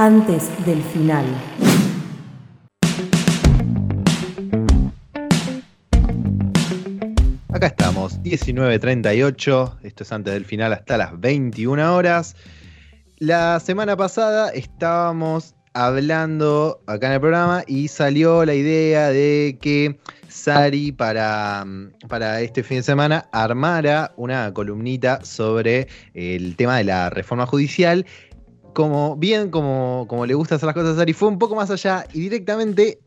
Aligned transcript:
antes 0.00 0.48
del 0.64 0.82
final. 0.82 1.26
Acá 7.52 7.66
estamos, 7.66 8.18
19.38, 8.22 9.76
esto 9.82 10.02
es 10.02 10.12
antes 10.12 10.32
del 10.32 10.46
final 10.46 10.72
hasta 10.72 10.96
las 10.96 11.20
21 11.20 11.94
horas. 11.94 12.34
La 13.18 13.60
semana 13.60 13.94
pasada 13.94 14.48
estábamos 14.48 15.54
hablando 15.74 16.80
acá 16.86 17.08
en 17.08 17.12
el 17.12 17.20
programa 17.20 17.62
y 17.66 17.88
salió 17.88 18.46
la 18.46 18.54
idea 18.54 19.10
de 19.10 19.58
que 19.60 20.00
Sari 20.28 20.92
para, 20.92 21.66
para 22.08 22.40
este 22.40 22.62
fin 22.62 22.78
de 22.78 22.84
semana 22.84 23.28
armara 23.32 24.12
una 24.16 24.52
columnita 24.54 25.22
sobre 25.24 25.88
el 26.14 26.56
tema 26.56 26.78
de 26.78 26.84
la 26.84 27.10
reforma 27.10 27.44
judicial. 27.44 28.06
Como 28.72 29.16
bien 29.16 29.50
como, 29.50 30.06
como 30.08 30.26
le 30.26 30.34
gusta 30.34 30.54
hacer 30.54 30.66
las 30.66 30.74
cosas 30.74 30.94
a 30.94 30.96
Sari, 30.98 31.12
fue 31.12 31.28
un 31.28 31.38
poco 31.38 31.54
más 31.54 31.70
allá 31.70 32.06
y 32.12 32.20
directamente 32.20 33.00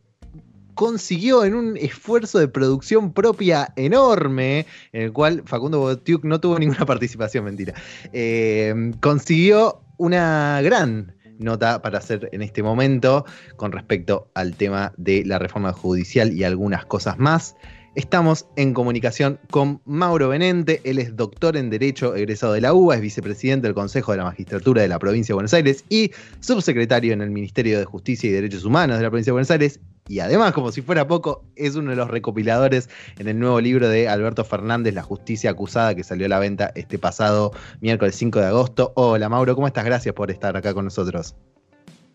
consiguió 0.76 1.46
en 1.46 1.56
un 1.56 1.78
esfuerzo 1.78 2.40
de 2.40 2.48
producción 2.48 3.14
propia 3.14 3.72
enorme, 3.76 4.66
en 4.92 5.04
el 5.04 5.14
cual 5.14 5.44
Facundo 5.46 5.80
Botiuk 5.80 6.24
no 6.24 6.40
tuvo 6.40 6.60
ninguna 6.60 6.86
participación, 6.86 7.46
mentira, 7.46 7.74
eh, 8.12 8.92
consiguió 9.00 9.82
una 9.98 10.62
gran 10.62 11.16
nota 11.40 11.82
para 11.82 12.00
hacer 12.00 12.30
en 12.32 12.42
este 12.42 12.64
momento 12.64 13.26
con 13.56 13.72
respecto 13.72 14.30
al 14.34 14.56
tema 14.56 14.94
de 14.98 15.24
la 15.26 15.40
reforma 15.40 15.74
judicial 15.74 16.34
y 16.34 16.44
algunas 16.44 16.86
cosas 16.86 17.18
más. 17.18 17.56
Estamos 17.96 18.48
en 18.56 18.74
comunicación 18.74 19.40
con 19.52 19.80
Mauro 19.86 20.30
Benente, 20.30 20.82
él 20.84 20.98
es 20.98 21.16
doctor 21.16 21.56
en 21.56 21.70
Derecho, 21.70 22.16
egresado 22.16 22.54
de 22.54 22.62
la 22.62 22.74
UBA, 22.74 22.96
es 22.96 23.02
vicepresidente 23.02 23.68
del 23.68 23.76
Consejo 23.76 24.12
de 24.12 24.18
la 24.18 24.24
Magistratura 24.24 24.82
de 24.82 24.88
la 24.88 24.98
Provincia 24.98 25.34
de 25.34 25.36
Buenos 25.36 25.54
Aires 25.54 25.86
y 25.90 26.10
subsecretario 26.40 27.14
en 27.14 27.22
el 27.22 27.30
Ministerio 27.30 27.78
de 27.78 27.86
Justicia 27.86 28.28
y 28.28 28.34
Derechos 28.34 28.66
Humanos 28.66 28.98
de 28.98 29.04
la 29.04 29.12
Provincia 29.12 29.30
de 29.30 29.34
Buenos 29.34 29.52
Aires. 29.52 29.80
Y 30.08 30.22
además, 30.22 30.54
como 30.54 30.72
si 30.72 30.82
fuera 30.82 31.06
poco, 31.08 31.44
es 31.56 31.76
uno 31.76 31.92
de 31.92 31.96
los 31.96 32.10
recopiladores 32.10 32.90
en 33.20 33.28
el 33.28 33.38
nuevo 33.38 33.62
libro 33.62 33.88
de 33.88 34.10
Alberto 34.10 34.44
Fernández, 34.44 34.96
La 34.96 35.04
Justicia 35.04 35.52
Acusada, 35.52 35.94
que 35.94 36.04
salió 36.04 36.26
a 36.26 36.30
la 36.30 36.40
venta 36.40 36.72
este 36.74 36.98
pasado 36.98 37.52
miércoles 37.80 38.16
5 38.16 38.40
de 38.40 38.48
agosto. 38.48 38.94
Hola 38.96 39.30
Mauro, 39.30 39.54
¿cómo 39.54 39.68
estás? 39.68 39.86
Gracias 39.86 40.16
por 40.16 40.32
estar 40.32 40.58
acá 40.58 40.74
con 40.74 40.86
nosotros. 40.86 41.36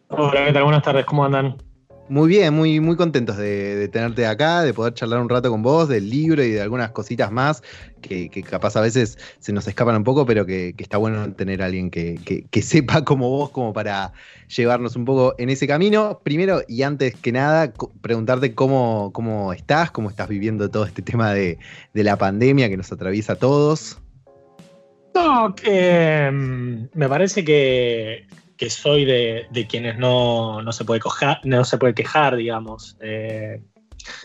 Hola, 0.08 0.44
¿qué 0.44 0.52
tal? 0.52 0.64
Buenas 0.64 0.82
tardes, 0.82 1.06
¿cómo 1.06 1.24
andan? 1.24 1.56
Muy 2.08 2.28
bien, 2.28 2.54
muy, 2.54 2.80
muy 2.80 2.96
contentos 2.96 3.36
de, 3.36 3.86
tenerte 3.88 4.26
acá, 4.26 4.62
de 4.62 4.72
poder 4.72 4.94
charlar 4.94 5.20
un 5.20 5.28
rato 5.28 5.50
con 5.50 5.62
vos 5.62 5.88
del 5.88 6.08
libro 6.08 6.42
y 6.42 6.52
de 6.52 6.62
algunas 6.62 6.90
cositas 6.92 7.30
más 7.30 7.62
que, 8.00 8.30
capaz 8.48 8.76
a 8.76 8.80
veces 8.80 9.18
se 9.40 9.52
nos 9.52 9.68
escapan 9.68 9.96
un 9.96 10.04
poco, 10.04 10.24
pero 10.24 10.46
que, 10.46 10.74
está 10.78 10.96
bueno 10.96 11.30
tener 11.34 11.60
a 11.60 11.66
alguien 11.66 11.90
que, 11.90 12.48
sepa 12.62 13.04
como 13.04 13.28
vos, 13.28 13.50
como 13.50 13.74
para 13.74 14.14
llevarnos 14.56 14.96
un 14.96 15.04
poco 15.04 15.34
en 15.36 15.50
ese 15.50 15.66
camino. 15.66 16.20
Primero 16.22 16.62
y 16.66 16.82
antes 16.82 17.14
que 17.14 17.30
nada, 17.30 17.74
preguntarte 18.00 18.54
cómo, 18.54 19.10
cómo 19.12 19.52
estás, 19.52 19.90
cómo 19.90 20.08
estás 20.08 20.28
viviendo 20.28 20.70
todo 20.70 20.86
este 20.86 21.02
tema 21.02 21.34
de, 21.34 21.58
la 21.92 22.16
pandemia 22.16 22.70
que 22.70 22.78
nos 22.78 22.90
atraviesa 22.90 23.34
a 23.34 23.36
todos. 23.36 24.00
No, 25.14 25.50
mm, 25.50 26.88
me 26.94 27.08
parece 27.08 27.44
que 27.44 28.26
que 28.58 28.68
soy 28.70 29.04
de, 29.04 29.66
quienes 29.68 29.96
no, 29.98 30.60
se 30.72 30.84
puede 30.84 31.00
no 31.44 31.64
se 31.64 31.78
puede 31.78 31.94
quejar, 31.94 32.36
digamos. 32.36 32.96
Eh, 33.00 33.62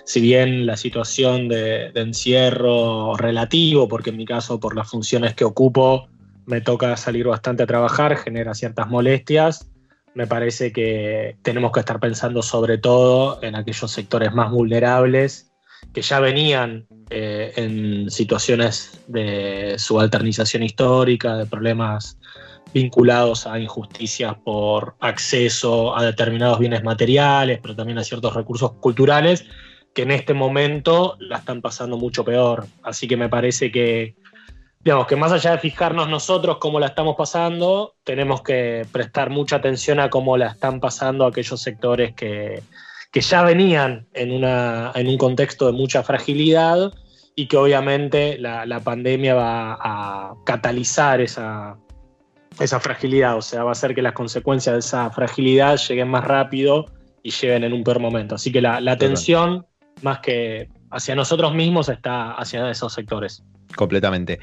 si 0.06 0.22
bien 0.22 0.66
la 0.66 0.76
situación 0.76 1.48
de, 1.48 1.92
encierro 1.96 3.16
relativo, 3.16 3.88
porque 3.88 4.10
en 4.10 4.18
mi 4.18 4.26
caso 4.26 4.60
por 4.60 4.76
las 4.76 4.90
funciones 4.90 5.36
que 5.36 5.46
ocupo 5.46 6.08
me 6.46 6.62
toca 6.62 6.98
salir 6.98 7.28
bastante 7.28 7.64
a 7.64 7.68
trabajar, 7.68 8.18
genera 8.18 8.56
ciertas 8.56 8.90
molestias, 8.90 9.70
me 10.16 10.28
parece 10.28 10.72
que 10.72 11.38
tenemos 11.44 11.72
que 11.72 11.80
estar 11.80 12.00
pensando 12.00 12.42
sobre 12.42 12.78
todo 12.78 13.40
en 13.44 13.56
aquellos 13.56 13.92
sectores 13.92 14.34
más 14.34 14.52
vulnerables 14.52 15.52
que 15.94 16.02
ya 16.02 16.20
venían 16.20 16.88
eh, 17.10 17.54
en 17.56 18.10
situaciones 18.10 19.00
de 19.08 19.76
subalternización 19.78 20.64
histórica, 20.64 21.38
de 21.38 21.46
problemas 21.46 22.18
vinculados 22.74 23.46
a 23.48 23.60
injusticias 23.60 24.36
por 24.44 24.96
acceso 25.00 25.96
a 25.96 26.04
determinados 26.04 26.60
bienes 26.60 26.84
materiales, 26.84 27.60
pero 27.62 27.76
también 27.76 28.00
a 28.00 28.04
ciertos 28.04 28.34
recursos 28.34 28.74
culturales, 28.74 29.46
que 29.94 30.02
en 30.02 30.12
este 30.12 30.34
momento 30.34 31.16
la 31.20 31.38
están 31.38 31.62
pasando 31.62 31.98
mucho 31.98 32.26
peor. 32.26 32.66
Así 32.82 33.08
que 33.08 33.16
me 33.16 33.30
parece 33.30 33.72
que, 33.72 34.16
digamos, 34.80 35.08
que 35.08 35.16
más 35.16 35.32
allá 35.32 35.52
de 35.52 35.60
fijarnos 35.60 36.10
nosotros 36.10 36.58
cómo 36.60 36.80
la 36.80 36.88
estamos 36.88 37.16
pasando, 37.16 37.96
tenemos 38.04 38.42
que 38.42 38.86
prestar 38.92 39.30
mucha 39.30 39.58
atención 39.58 40.00
a 40.00 40.10
cómo 40.10 40.36
la 40.36 40.48
están 40.48 40.80
pasando 40.80 41.26
aquellos 41.26 41.62
sectores 41.62 42.14
que, 42.16 42.64
ya 43.14 43.44
venían 43.44 44.08
en, 44.14 44.32
una, 44.32 44.92
en 44.96 45.08
un 45.08 45.20
contexto 45.20 45.68
de 45.68 45.74
mucha 45.74 46.02
fragilidad 46.02 46.92
y 47.36 47.48
que 47.48 47.58
obviamente 47.58 48.40
la, 48.40 48.66
la 48.66 48.80
pandemia 48.80 49.36
va 49.36 49.78
a 49.80 50.34
catalizar 50.46 51.22
esa, 51.22 51.78
esa 52.60 52.80
fragilidad, 52.80 53.38
o 53.38 53.42
sea, 53.42 53.64
va 53.64 53.70
a 53.70 53.74
hacer 53.74 53.96
que 53.96 54.02
las 54.02 54.14
consecuencias 54.14 54.74
de 54.74 54.80
esa 54.80 55.10
fragilidad 55.10 55.78
lleguen 55.78 56.10
más 56.10 56.24
rápido 56.24 56.86
y 57.22 57.32
lleguen 57.32 57.64
en 57.64 57.74
un 57.74 57.84
peor 57.84 58.00
momento. 58.00 58.36
Así 58.36 58.52
que 58.52 58.62
la, 58.62 58.78
atención, 58.92 59.66
más 60.02 60.20
que 60.20 60.70
hacia 60.92 61.16
nosotros 61.16 61.54
mismos, 61.56 61.90
está 61.90 62.34
hacia 62.34 62.70
esos 62.70 62.94
sectores. 62.94 63.44
Completamente. 63.76 64.40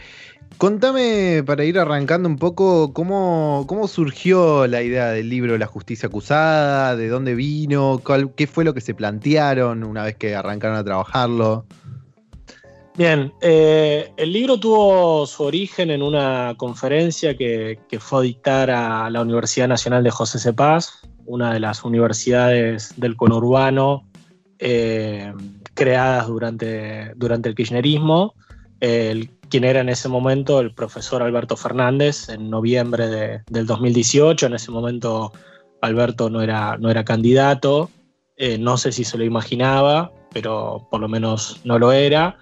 Contame, 0.59 1.43
para 1.47 1.65
ir 1.65 1.79
arrancando 1.79 2.29
un 2.29 2.37
poco, 2.37 2.93
cómo, 2.93 3.65
cómo 3.69 3.87
surgió 3.87 4.67
la 4.67 4.83
idea 4.83 5.09
del 5.11 5.29
libro 5.29 5.57
La 5.57 5.67
justicia 5.67 6.09
acusada, 6.09 6.97
de 6.97 7.09
dónde 7.09 7.35
vino, 7.35 8.03
qué 8.37 8.47
fue 8.47 8.65
lo 8.65 8.75
que 8.75 8.81
se 8.81 8.95
plantearon 8.95 9.85
una 9.85 10.03
vez 10.03 10.17
que 10.17 10.35
arrancaron 10.35 10.77
a 10.77 10.85
trabajarlo. 10.85 11.67
Bien, 12.97 13.33
eh, 13.41 14.13
el 14.17 14.33
libro 14.33 14.59
tuvo 14.59 15.25
su 15.27 15.45
origen 15.45 15.91
en 15.91 16.03
una 16.03 16.55
conferencia 16.57 17.37
que, 17.37 17.79
fue 17.99 18.19
a 18.19 18.23
dictar 18.23 18.71
a 18.71 19.09
la 19.11 19.23
Universidad 19.23 19.69
Nacional 19.69 20.03
de 20.03 20.11
José 20.11 20.39
C. 20.39 20.53
Una 21.25 21.53
de 21.53 21.61
las 21.61 21.85
universidades 21.85 22.93
del 22.97 23.17
conurbano 23.17 24.07
eh, 24.59 25.33
creadas 25.75 26.27
durante, 26.27 27.13
durante 27.15 27.49
el 27.49 27.55
kirchnerismo. 27.55 28.35
El, 28.81 29.31
quien 29.49 29.65
era 29.65 29.81
en 29.81 29.89
ese 29.89 30.09
momento 30.09 30.61
el 30.61 30.75
profesor 30.75 31.23
Alberto 31.23 31.57
Fernández, 31.57 32.29
en 32.29 32.51
noviembre 32.51 33.43
del 33.47 33.67
2018. 33.67 34.47
En 34.47 34.55
ese 34.55 34.73
momento 34.73 35.33
Alberto 35.81 36.29
no 36.29 36.43
era, 36.43 36.77
no 36.79 36.91
era 36.91 37.05
candidato, 37.05 37.89
eh, 38.37 38.59
no 38.59 38.77
sé 38.77 38.91
si 38.91 39.05
se 39.05 39.17
lo 39.17 39.25
imaginaba, 39.25 40.13
pero 40.33 40.89
por 40.91 41.01
lo 41.01 41.09
menos 41.09 41.61
no 41.65 41.79
lo 41.79 41.93
era 41.93 42.37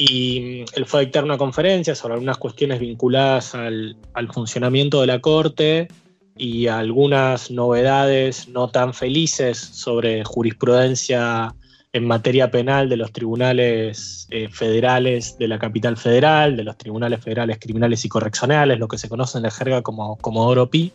y 0.00 0.64
él 0.74 0.86
fue 0.86 1.00
a 1.00 1.04
dictar 1.04 1.24
una 1.24 1.36
conferencia 1.36 1.92
sobre 1.96 2.14
algunas 2.14 2.38
cuestiones 2.38 2.78
vinculadas 2.78 3.56
al, 3.56 3.96
funcionamiento 4.32 5.00
de 5.00 5.08
la 5.08 5.18
Corte 5.18 5.88
y 6.36 6.68
algunas 6.68 7.50
novedades 7.50 8.46
no 8.46 8.68
tan 8.68 8.94
felices 8.94 9.58
sobre 9.58 10.24
jurisprudencia 10.24 11.52
en 11.92 12.06
materia 12.06 12.48
penal 12.48 12.88
de 12.88 12.96
los 12.96 13.10
tribunales 13.10 14.28
eh, 14.30 14.48
federales 14.48 15.36
de 15.36 15.48
la 15.48 15.58
capital 15.58 15.96
federal, 15.96 16.56
de 16.56 16.62
los 16.62 16.78
tribunales 16.78 17.20
federales 17.20 17.58
criminales 17.58 18.04
y 18.04 18.08
correccionales, 18.08 18.78
lo 18.78 18.86
que 18.86 18.98
se 18.98 19.08
conoce 19.08 19.38
en 19.38 19.42
la 19.42 19.50
jerga 19.50 19.82
como, 19.82 20.16
como 20.18 20.46
Oropi. 20.46 20.92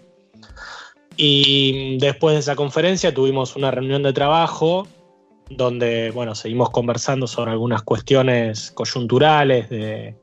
Y 1.18 1.98
después 1.98 2.36
de 2.36 2.40
esa 2.40 2.56
conferencia 2.56 3.14
tuvimos 3.14 3.58
una 3.58 3.70
reunión 3.70 4.02
de 4.02 4.14
trabajo 4.14 4.88
donde 5.56 6.12
bueno, 6.12 6.36
seguimos 6.36 6.70
conversando 6.70 7.28
sobre 7.28 7.52
algunas 7.52 7.84
cuestiones 7.84 8.72
coyunturales 8.72 9.70
de, 9.70 10.16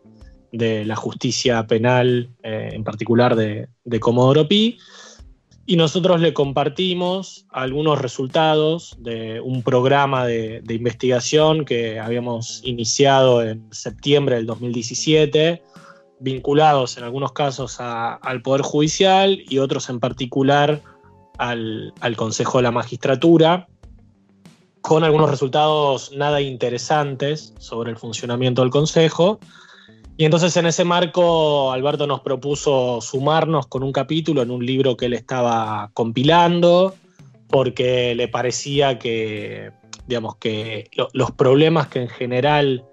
la 0.53 0.97
justicia 0.97 1.67
penal, 1.67 2.31
eh, 2.43 2.71
en 2.73 2.85
particular 2.85 3.37
de, 3.37 3.69
Comodoro 4.01 4.49
Pi, 4.49 4.79
y 5.67 5.77
nosotros 5.77 6.21
le 6.21 6.35
compartimos 6.35 7.47
algunos 7.51 8.01
resultados 8.01 8.97
de 8.99 9.41
un 9.41 9.63
programa 9.63 10.27
de, 10.27 10.63
investigación 10.69 11.65
que 11.65 12.01
habíamos 12.01 12.61
iniciado 12.65 13.43
en 13.43 13.73
septiembre 13.73 14.37
del 14.37 14.47
2017, 14.47 15.63
vinculados 16.19 16.99
en 16.99 17.05
algunos 17.05 17.33
casos 17.33 17.79
al 17.81 18.43
Poder 18.43 18.63
Judicial 18.63 19.41
y 19.49 19.59
otros 19.59 19.89
en 19.89 20.01
particular 20.01 20.83
al 21.39 22.17
Consejo 22.17 22.59
de 22.59 22.63
la 22.63 22.73
Magistratura, 22.73 23.69
con 24.91 25.05
algunos 25.05 25.31
resultados 25.31 26.11
nada 26.17 26.41
interesantes 26.41 27.55
sobre 27.61 27.93
el 27.93 27.97
funcionamiento 27.97 28.63
del 28.63 28.73
Consejo. 28.73 29.39
Y 30.17 30.25
entonces 30.25 30.57
en 30.57 30.67
ese 30.67 30.83
marco 30.83 31.71
Alberto 31.71 32.09
nos 32.09 32.23
propuso 32.23 33.01
sumarnos 33.01 33.69
con 33.69 33.85
un 33.85 33.93
capítulo 33.93 34.43
en 34.43 34.51
un 34.51 34.67
libro 34.67 34.97
que 34.97 35.07
él 35.07 35.13
estaba 35.13 35.93
compilando, 35.95 36.97
porque 37.47 38.17
le 38.17 38.27
parecía 38.27 38.99
que, 38.99 39.71
digamos, 40.09 40.35
que 40.39 40.91
los 41.13 41.31
problemas 41.31 41.87
que 41.87 42.01
en 42.01 42.09
general 42.09 42.85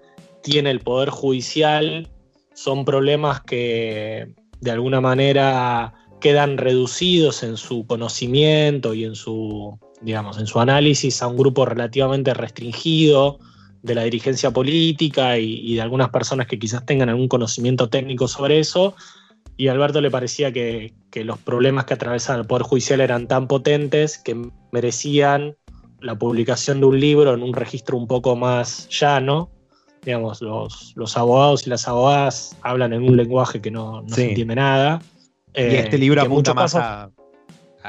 tiene 0.44 0.70
el 0.70 0.78
Poder 0.78 1.10
Judicial 1.10 2.08
son 2.54 2.84
problemas 2.84 3.40
que 3.40 4.36
de 4.60 4.70
alguna 4.70 5.00
manera 5.00 5.94
quedan 6.20 6.58
reducidos 6.58 7.42
en 7.42 7.56
su 7.56 7.88
conocimiento 7.88 8.94
y 8.94 9.04
en 9.04 9.16
su, 9.16 9.80
digamos, 10.00 10.38
en 10.38 10.46
su 10.46 10.60
análisis 10.60 11.22
a 11.22 11.26
un 11.26 11.36
grupo 11.36 11.64
relativamente 11.64 12.34
restringido 12.34 13.38
de 13.82 13.94
la 13.94 14.02
dirigencia 14.04 14.50
política 14.50 15.38
y, 15.38 15.74
de 15.74 15.80
algunas 15.80 16.10
personas 16.10 16.46
que 16.46 16.58
quizás 16.58 16.84
tengan 16.84 17.08
algún 17.08 17.28
conocimiento 17.28 17.88
técnico 17.88 18.28
sobre 18.28 18.58
eso. 18.58 18.94
Y 19.56 19.68
a 19.68 19.72
Alberto 19.72 20.00
le 20.00 20.10
parecía 20.10 20.52
que, 20.52 20.92
los 21.14 21.38
problemas 21.38 21.84
que 21.84 21.94
atravesaba 21.94 22.40
el 22.40 22.46
Poder 22.46 22.62
Judicial 22.62 23.00
eran 23.00 23.26
tan 23.26 23.48
potentes 23.48 24.18
que 24.18 24.36
merecían 24.70 25.56
la 26.00 26.16
publicación 26.16 26.78
de 26.78 26.86
un 26.86 27.00
libro 27.00 27.34
en 27.34 27.42
un 27.42 27.52
registro 27.52 27.96
un 27.96 28.06
poco 28.06 28.36
más 28.36 28.88
llano. 28.88 29.50
Digamos, 30.04 30.40
los, 30.40 30.92
los 30.94 31.16
abogados 31.16 31.66
y 31.66 31.70
las 31.70 31.88
abogadas 31.88 32.56
hablan 32.62 32.92
en 32.92 33.02
un 33.02 33.16
lenguaje 33.16 33.60
que 33.60 33.72
no, 33.72 34.04
se 34.06 34.28
entiende 34.28 34.54
nada. 34.54 35.02
y 35.54 35.60
este 35.60 35.96
eh, 35.96 35.98
libro 35.98 36.22
apunta 36.22 36.54
más 36.54 36.76
a, 36.76 37.10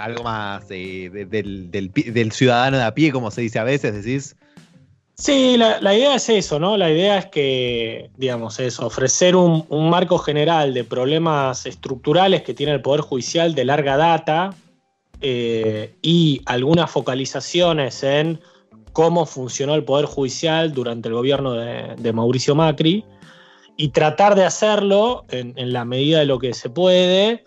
algo 0.04 0.24
más 0.24 0.68
del, 0.68 1.70
del, 1.72 2.32
ciudadano 2.32 2.78
de 2.78 2.84
a 2.84 2.94
pie, 2.94 3.12
como 3.12 3.32
se 3.32 3.42
dice 3.42 3.60
a 3.60 3.64
veces, 3.64 3.94
decís. 3.94 4.36
Sí, 5.20 5.58
la, 5.58 5.94
idea 5.94 6.16
es 6.16 6.30
eso, 6.30 6.60
¿no? 6.60 6.78
La 6.78 6.90
idea 6.90 7.18
es 7.18 7.26
que, 7.26 8.10
digamos, 8.16 8.58
es 8.62 8.80
ofrecer 8.80 9.36
un, 9.36 9.66
marco 9.90 10.18
general 10.18 10.74
de 10.74 10.86
problemas 10.86 11.66
estructurales 11.66 12.42
que 12.44 12.54
tiene 12.54 12.72
el 12.72 12.82
Poder 12.82 13.02
Judicial 13.02 13.54
de 13.54 13.66
larga 13.66 13.98
data 13.98 14.52
eh, 15.20 15.94
y 16.02 16.42
algunas 16.46 16.90
focalizaciones 16.90 18.02
en 18.04 18.40
cómo 18.94 19.26
funcionó 19.26 19.76
el 19.76 19.84
Poder 19.84 20.06
Judicial 20.06 20.74
durante 20.74 21.10
el 21.10 21.16
gobierno 21.16 21.54
de, 21.54 22.14
Mauricio 22.14 22.56
Macri 22.56 23.04
y 23.76 23.90
tratar 23.90 24.36
de 24.36 24.46
hacerlo 24.46 25.26
en, 25.30 25.74
la 25.74 25.84
medida 25.84 26.20
de 26.20 26.26
lo 26.28 26.40
que 26.40 26.54
se 26.54 26.70
puede 26.70 27.44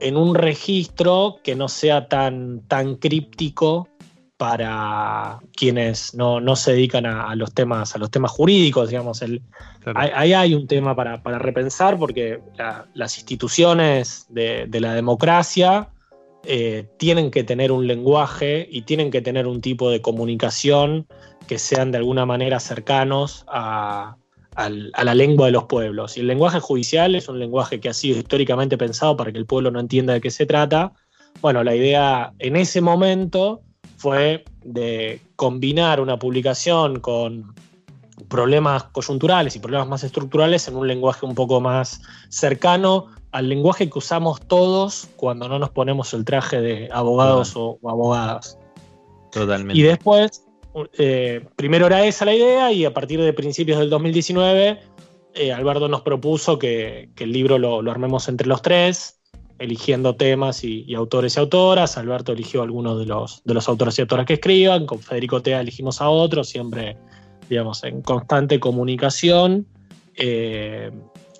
en 0.00 0.16
un 0.16 0.34
registro 0.34 1.36
que 1.42 1.54
no 1.54 1.68
sea 1.68 2.08
tan, 2.08 2.60
tan 2.68 2.96
críptico 2.96 3.88
para 4.36 5.40
quienes 5.56 6.14
no, 6.14 6.56
se 6.56 6.72
dedican 6.72 7.06
a, 7.06 7.34
los 7.34 7.54
temas, 7.54 7.94
a 7.94 7.98
los 7.98 8.10
temas 8.10 8.30
jurídicos, 8.30 8.90
digamos. 8.90 9.22
Ahí 9.94 10.32
hay, 10.34 10.54
un 10.54 10.66
tema 10.66 10.94
para, 10.94 11.38
repensar 11.38 11.98
porque 11.98 12.40
las 12.94 13.16
instituciones 13.16 14.26
de, 14.28 14.68
la 14.78 14.92
democracia 14.92 15.88
eh, 16.44 16.86
tienen 16.98 17.30
que 17.30 17.44
tener 17.44 17.72
un 17.72 17.86
lenguaje 17.86 18.68
y 18.70 18.82
tienen 18.82 19.10
que 19.10 19.22
tener 19.22 19.46
un 19.46 19.60
tipo 19.60 19.90
de 19.90 20.02
comunicación 20.02 21.06
que 21.48 21.58
sean 21.58 21.90
de 21.90 21.98
alguna 21.98 22.26
manera 22.26 22.60
cercanos 22.60 23.44
a, 23.48 24.16
a 24.56 25.04
la 25.04 25.14
lengua 25.14 25.46
de 25.46 25.52
los 25.52 25.64
pueblos. 25.64 26.16
Y 26.16 26.20
el 26.20 26.26
lenguaje 26.26 26.60
judicial 26.60 27.14
es 27.14 27.28
un 27.28 27.38
lenguaje 27.38 27.78
que 27.78 27.90
ha 27.90 27.94
sido 27.94 28.18
históricamente 28.18 28.78
pensado 28.78 29.16
para 29.16 29.30
que 29.30 29.38
el 29.38 29.46
pueblo 29.46 29.70
no 29.70 29.80
entienda 29.80 30.14
de 30.14 30.20
qué 30.20 30.30
se 30.30 30.46
trata. 30.46 30.92
Bueno, 31.42 31.62
la 31.62 31.74
idea 31.74 32.32
en 32.38 32.56
ese 32.56 32.80
momento 32.80 33.60
fue 33.98 34.44
de 34.64 35.20
combinar 35.36 36.00
una 36.00 36.18
publicación 36.18 37.00
con 37.00 37.54
problemas 38.28 38.84
coyunturales 38.84 39.54
y 39.56 39.58
problemas 39.58 39.88
más 39.88 40.04
estructurales 40.04 40.66
en 40.68 40.76
un 40.76 40.88
lenguaje 40.88 41.26
un 41.26 41.34
poco 41.34 41.60
más 41.60 42.00
cercano 42.30 43.08
al 43.32 43.50
lenguaje 43.50 43.90
que 43.90 43.98
usamos 43.98 44.40
todos 44.40 45.08
cuando 45.16 45.48
no 45.48 45.58
nos 45.58 45.68
ponemos 45.68 46.14
el 46.14 46.24
traje 46.24 46.62
de 46.62 46.88
abogados 46.90 47.52
o, 47.56 47.78
abogadas. 47.84 48.58
Totalmente. 49.30 49.78
Y 49.78 49.82
después, 49.82 50.45
eh, 50.98 51.44
primero 51.56 51.86
era 51.86 52.04
esa 52.04 52.24
la 52.24 52.34
idea 52.34 52.72
y 52.72 52.84
a 52.84 52.92
partir 52.92 53.20
de 53.20 53.32
principios 53.32 53.78
del 53.78 53.90
2019, 53.90 54.80
eh, 55.34 55.52
Alberto 55.52 55.88
nos 55.88 56.02
propuso 56.02 56.58
que, 56.58 57.08
el 57.16 57.32
libro 57.32 57.58
lo, 57.58 57.90
armemos 57.90 58.28
entre 58.28 58.46
los 58.46 58.62
tres 58.62 59.20
eligiendo 59.58 60.16
temas 60.16 60.64
y, 60.64 60.94
autores 60.94 61.36
y 61.36 61.40
autoras. 61.40 61.96
Alberto 61.96 62.32
eligió 62.32 62.62
algunos 62.62 62.98
de 62.98 63.06
los, 63.06 63.42
de 63.44 63.54
los 63.54 63.68
autores 63.68 63.98
y 63.98 64.02
autoras 64.02 64.26
que 64.26 64.34
escriban, 64.34 64.84
con 64.84 64.98
Federico 64.98 65.40
Tea 65.40 65.60
elegimos 65.60 66.02
a 66.02 66.10
otros, 66.10 66.48
siempre, 66.48 66.98
digamos, 67.48 67.82
en 67.84 68.02
constante 68.02 68.60
comunicación. 68.60 69.66
Eh, 70.14 70.90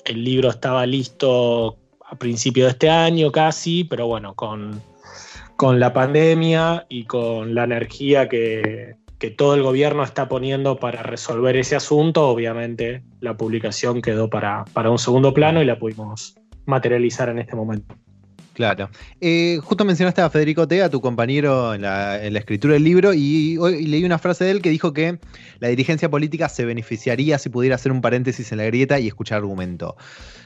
el 0.07 0.25
libro 0.25 0.49
estaba 0.49 0.87
listo 0.87 1.77
a 2.07 2.17
principio 2.17 2.65
de 2.65 2.71
este 2.71 2.89
año 2.89 3.31
casi, 3.31 3.85
pero 3.85 4.07
bueno, 4.07 4.35
con, 4.35 4.81
con 5.57 5.79
la 5.79 5.93
pandemia 5.93 6.87
y 6.89 7.05
con 7.05 7.55
la 7.55 7.65
energía 7.65 8.31
que, 8.31 8.97
que 9.19 9.31
todo 9.31 9.55
el 9.55 9.63
gobierno 9.63 10.03
está 10.03 10.29
poniendo 10.29 10.79
para 10.79 11.03
resolver 11.03 11.57
ese 11.57 11.77
asunto, 11.77 12.29
obviamente 12.29 13.03
la 13.21 13.37
publicación 13.37 14.03
quedó 14.03 14.29
para, 14.29 14.65
para 14.73 14.91
un 14.91 14.99
segundo 14.99 15.33
plano 15.33 15.63
y 15.63 15.65
la 15.65 15.79
pudimos 15.79 16.37
materializar 16.67 17.29
en 17.29 17.39
este 17.39 17.57
momento. 17.57 17.95
Claro. 18.57 18.89
Eh, 19.21 19.61
justo 19.63 19.85
mencionaste 19.85 20.23
a 20.23 20.31
Federico 20.31 20.67
Tea, 20.67 20.89
tu 20.89 21.03
compañero 21.03 21.75
en 21.75 21.83
la, 21.83 22.17
escritura 22.25 22.73
del 22.73 22.85
libro, 22.85 23.13
y 23.13 23.59
hoy 23.59 23.85
leí 23.85 24.03
una 24.03 24.17
frase 24.19 24.45
de 24.45 24.51
él 24.51 24.63
que 24.63 24.71
dijo 24.71 24.95
que 24.95 25.19
la 25.59 25.69
dirigencia 25.69 26.09
política 26.09 26.49
se 26.49 26.65
beneficiaría 26.65 27.37
si 27.37 27.51
pudiera 27.51 27.75
hacer 27.75 27.93
un 27.93 28.01
paréntesis 28.01 28.51
en 28.53 28.59
la 28.59 28.65
grieta 28.65 28.99
y 28.99 29.09
escuchar 29.09 29.37
argumento, 29.37 29.99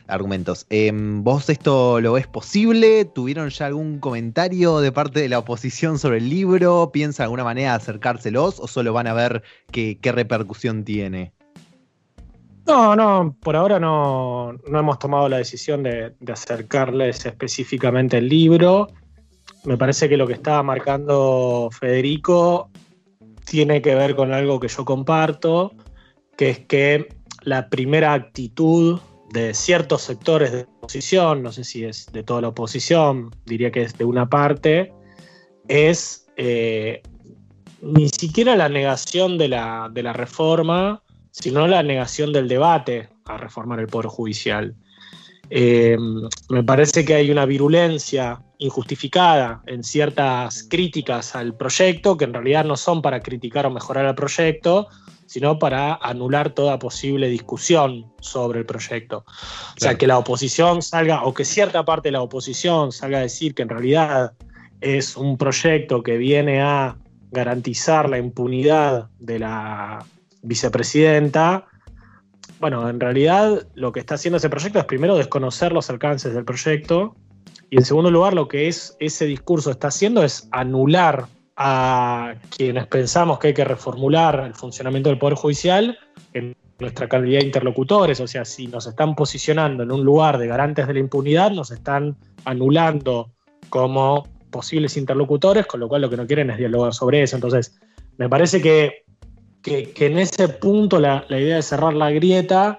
argumentos. 0.09 0.67
Em, 0.71 1.23
¿Vos 1.23 1.49
esto 1.51 2.01
lo 2.01 2.15
ves 2.15 2.27
posible? 2.27 3.05
¿Tuvieron 3.05 3.49
ya 3.51 3.67
algún 3.67 4.01
comentario 4.01 4.81
de 4.81 4.91
parte 4.91 5.21
de 5.21 5.29
la 5.29 5.39
oposición 5.39 6.01
sobre 6.01 6.19
el 6.19 6.29
libro? 6.29 6.91
¿Piensa 6.93 7.23
alguna 7.23 7.45
manera 7.45 7.77
acercárselos 7.77 8.59
o 8.59 8.67
solo 8.67 8.93
van 8.93 9.07
a 9.07 9.15
ver 9.15 9.45
qué 9.71 10.13
repercusión 10.13 10.83
tiene? 10.83 11.33
No, 12.71 12.95
no, 12.95 13.37
por 13.41 13.57
ahora 13.57 13.81
no, 13.81 14.55
hemos 14.65 14.99
tomado 15.01 15.29
la 15.29 15.39
decisión 15.39 15.83
de, 15.83 16.15
acercarles 16.33 17.27
específicamente 17.27 18.19
el 18.19 18.29
libro. 18.29 18.87
Me 19.65 19.77
parece 19.77 20.09
que 20.09 20.17
lo 20.17 20.25
que 20.25 20.35
estaba 20.35 20.63
marcando 20.63 21.69
Federico 21.73 22.71
tiene 23.45 23.83
que 23.83 23.97
ver 23.97 24.15
con 24.15 24.33
algo 24.33 24.61
que 24.61 24.69
yo 24.69 24.85
comparto, 24.85 25.73
que 26.37 26.51
es 26.51 26.59
que 26.61 27.09
la 27.43 27.69
primera 27.69 28.13
actitud 28.13 29.01
de 29.33 29.53
ciertos 29.53 30.03
sectores 30.03 30.53
de 30.53 30.63
oposición, 30.63 31.43
no 31.43 31.51
sé 31.51 31.65
si 31.65 31.85
es 31.85 32.07
de 32.13 32.23
toda 32.23 32.41
la 32.41 32.49
oposición, 32.49 33.31
diría 33.47 33.73
que 33.73 33.83
es 33.83 33.99
de 33.99 34.05
una 34.05 34.29
parte, 34.29 34.93
es 35.67 36.29
eh, 36.37 37.03
ni 37.83 38.09
siquiera 38.11 38.55
la 38.55 38.69
negación 38.69 39.39
de 39.39 39.49
la, 39.49 39.91
de 39.93 40.05
la 40.05 40.13
reforma, 40.13 41.03
sino 41.31 41.67
la 41.67 41.83
negación 41.83 42.33
del 42.33 42.49
debate 42.49 43.09
a 43.25 43.37
reformar 43.37 43.81
el 43.81 43.87
Poder 43.87 44.09
Judicial. 44.09 44.75
Eh, 45.49 45.97
me 46.49 46.63
parece 46.63 47.05
que 47.05 47.15
hay 47.15 47.31
una 47.31 47.45
virulencia 47.45 48.41
injustificada 48.59 49.63
en 49.67 49.83
ciertas 49.83 50.65
críticas 50.69 51.35
al 51.35 51.57
proyecto, 51.57 52.17
que 52.17 52.25
en 52.25 52.35
realidad 52.35 52.65
no 52.65 52.77
son 52.77 53.03
para 53.03 53.21
criticar 53.21 53.67
o 53.67 53.71
mejorar 53.71 54.07
el 54.07 54.15
proyecto, 54.15 54.89
sino 55.27 55.59
para 55.59 55.95
anular 55.95 56.51
toda 56.51 56.79
posible 56.79 57.29
discusión 57.29 58.13
sobre 58.21 58.61
el 58.61 58.67
proyecto. 58.67 59.25
O 59.77 59.81
sea, 59.81 59.97
que 59.97 60.07
la 60.07 60.19
oposición 60.19 60.83
salga, 60.83 61.25
o 61.25 61.35
que 61.35 61.45
cierta 61.45 61.85
parte 61.85 62.09
de 62.09 62.13
la 62.13 62.23
oposición 62.23 62.93
salga 62.93 63.19
a 63.19 63.23
decir 63.23 63.55
que 63.55 63.63
en 63.63 63.69
realidad 63.69 64.33
es 64.81 65.17
un 65.17 65.37
proyecto 65.37 66.03
que 66.03 66.17
viene 66.17 66.61
a 66.61 66.97
garantizar 67.31 68.09
la 68.09 68.19
impunidad 68.19 69.09
de 69.19 69.39
la 69.39 70.05
vicepresidenta, 70.43 71.67
bueno, 72.61 72.89
en 72.89 73.01
realidad 73.01 73.67
lo 73.75 73.91
que 73.93 74.01
está 74.01 74.17
haciendo 74.17 74.37
ese 74.37 74.51
proyecto 74.51 74.79
es 74.79 74.85
primero 74.85 75.17
desconocer 75.17 75.73
los 75.73 75.89
alcances 75.89 76.35
del 76.35 76.45
proyecto 76.45 77.17
y 77.71 77.77
en 77.77 77.85
segundo 77.85 78.11
lugar 78.11 78.35
lo 78.35 78.49
que 78.49 78.69
es 78.69 78.97
ese 79.01 79.25
discurso 79.25 79.71
está 79.71 79.89
haciendo 79.89 80.23
es 80.23 80.49
anular 80.53 81.27
a 81.57 82.35
quienes 82.55 82.87
pensamos 82.87 83.39
que 83.39 83.49
hay 83.49 83.55
que 83.55 83.65
reformular 83.65 84.41
el 84.47 84.55
funcionamiento 84.55 85.09
del 85.09 85.19
Poder 85.19 85.37
Judicial 85.37 85.99
en 86.33 86.57
nuestra 86.79 87.09
calidad 87.09 87.41
de 87.41 87.47
interlocutores, 87.47 88.21
o 88.21 88.27
sea, 88.27 88.45
si 88.47 88.67
nos 88.67 88.87
están 88.87 89.15
posicionando 89.15 89.83
en 89.83 89.93
un 89.93 90.03
lugar 90.03 90.39
de 90.39 90.47
garantes 90.47 90.87
de 90.87 90.95
la 90.95 91.01
impunidad, 91.01 91.51
nos 91.51 91.71
están 91.71 92.17
anulando 92.45 93.31
como 93.69 94.27
posibles 94.51 94.97
interlocutores, 94.97 95.67
con 95.67 95.81
lo 95.81 95.89
cual 95.89 96.03
lo 96.03 96.11
que 96.11 96.17
no 96.17 96.27
quieren 96.27 96.51
es 96.51 96.59
dialogar 96.59 96.95
sobre 96.95 97.23
eso. 97.23 97.37
Entonces, 97.37 97.79
me 98.17 98.29
parece 98.29 98.63
que 98.63 99.05
que, 99.63 99.93
en 99.99 100.19
ese 100.19 100.49
punto 100.49 100.99
la, 100.99 101.25
idea 101.29 101.57
de 101.57 101.63
cerrar 101.63 101.95
la 101.95 102.11
grieta, 102.11 102.79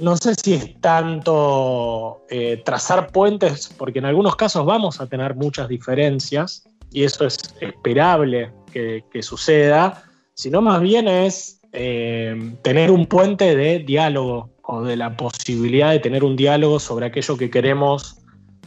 no 0.00 0.16
sé 0.16 0.34
si 0.34 0.54
es 0.54 0.80
tanto 0.80 2.22
eh, 2.30 2.62
trazar 2.64 3.12
puentes, 3.12 3.74
porque 3.76 3.98
en 3.98 4.06
algunos 4.06 4.36
casos 4.36 4.64
vamos 4.64 5.00
a 5.00 5.06
tener 5.06 5.34
muchas 5.34 5.68
diferencias, 5.68 6.64
y 6.92 7.04
eso 7.04 7.26
es 7.26 7.38
esperable 7.60 8.52
que, 8.72 9.02
suceda, 9.22 10.02
sino 10.34 10.60
más 10.62 10.80
bien 10.80 11.08
es 11.08 11.60
eh, 11.72 12.54
tener 12.62 12.90
un 12.90 13.06
puente 13.06 13.54
de 13.54 13.80
diálogo 13.80 14.50
o 14.62 14.82
de 14.82 14.96
la 14.96 15.16
posibilidad 15.16 15.90
de 15.90 15.98
tener 15.98 16.24
un 16.24 16.36
diálogo 16.36 16.78
sobre 16.78 17.06
aquello 17.06 17.36
que 17.36 17.50
queremos 17.50 18.16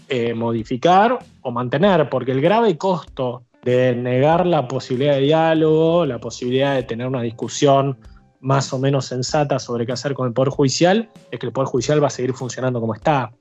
eh, 0.10 0.34
modificar 0.34 1.20
o 1.42 1.52
mantener, 1.52 2.10
porque 2.10 2.32
el 2.32 2.42
grave 2.42 2.78
costo 2.78 3.44
de 3.64 3.96
negar 3.96 4.46
la 4.46 4.68
posibilidad 4.68 5.16
de 5.16 5.22
diálogo, 5.22 6.06
la 6.06 6.20
posibilidad 6.20 6.76
de 6.76 6.84
tener 6.84 7.08
una 7.08 7.22
discusión 7.22 7.98
más 8.42 8.74
o 8.74 8.80
menos 8.80 9.06
sensata 9.06 9.58
sobre 9.58 9.86
qué 9.86 9.94
hacer 9.94 10.14
con 10.14 10.28
el 10.28 10.34
Poder 10.34 10.50
Judicial, 10.50 11.10
es 11.32 11.40
que 11.40 11.46
el 11.46 11.54
Poder 11.54 11.70
Judicial 11.70 12.04
va 12.04 12.08
a 12.08 12.10
seguir 12.10 12.34
funcionando 12.34 12.82
como 12.82 12.94
está. 12.94 13.32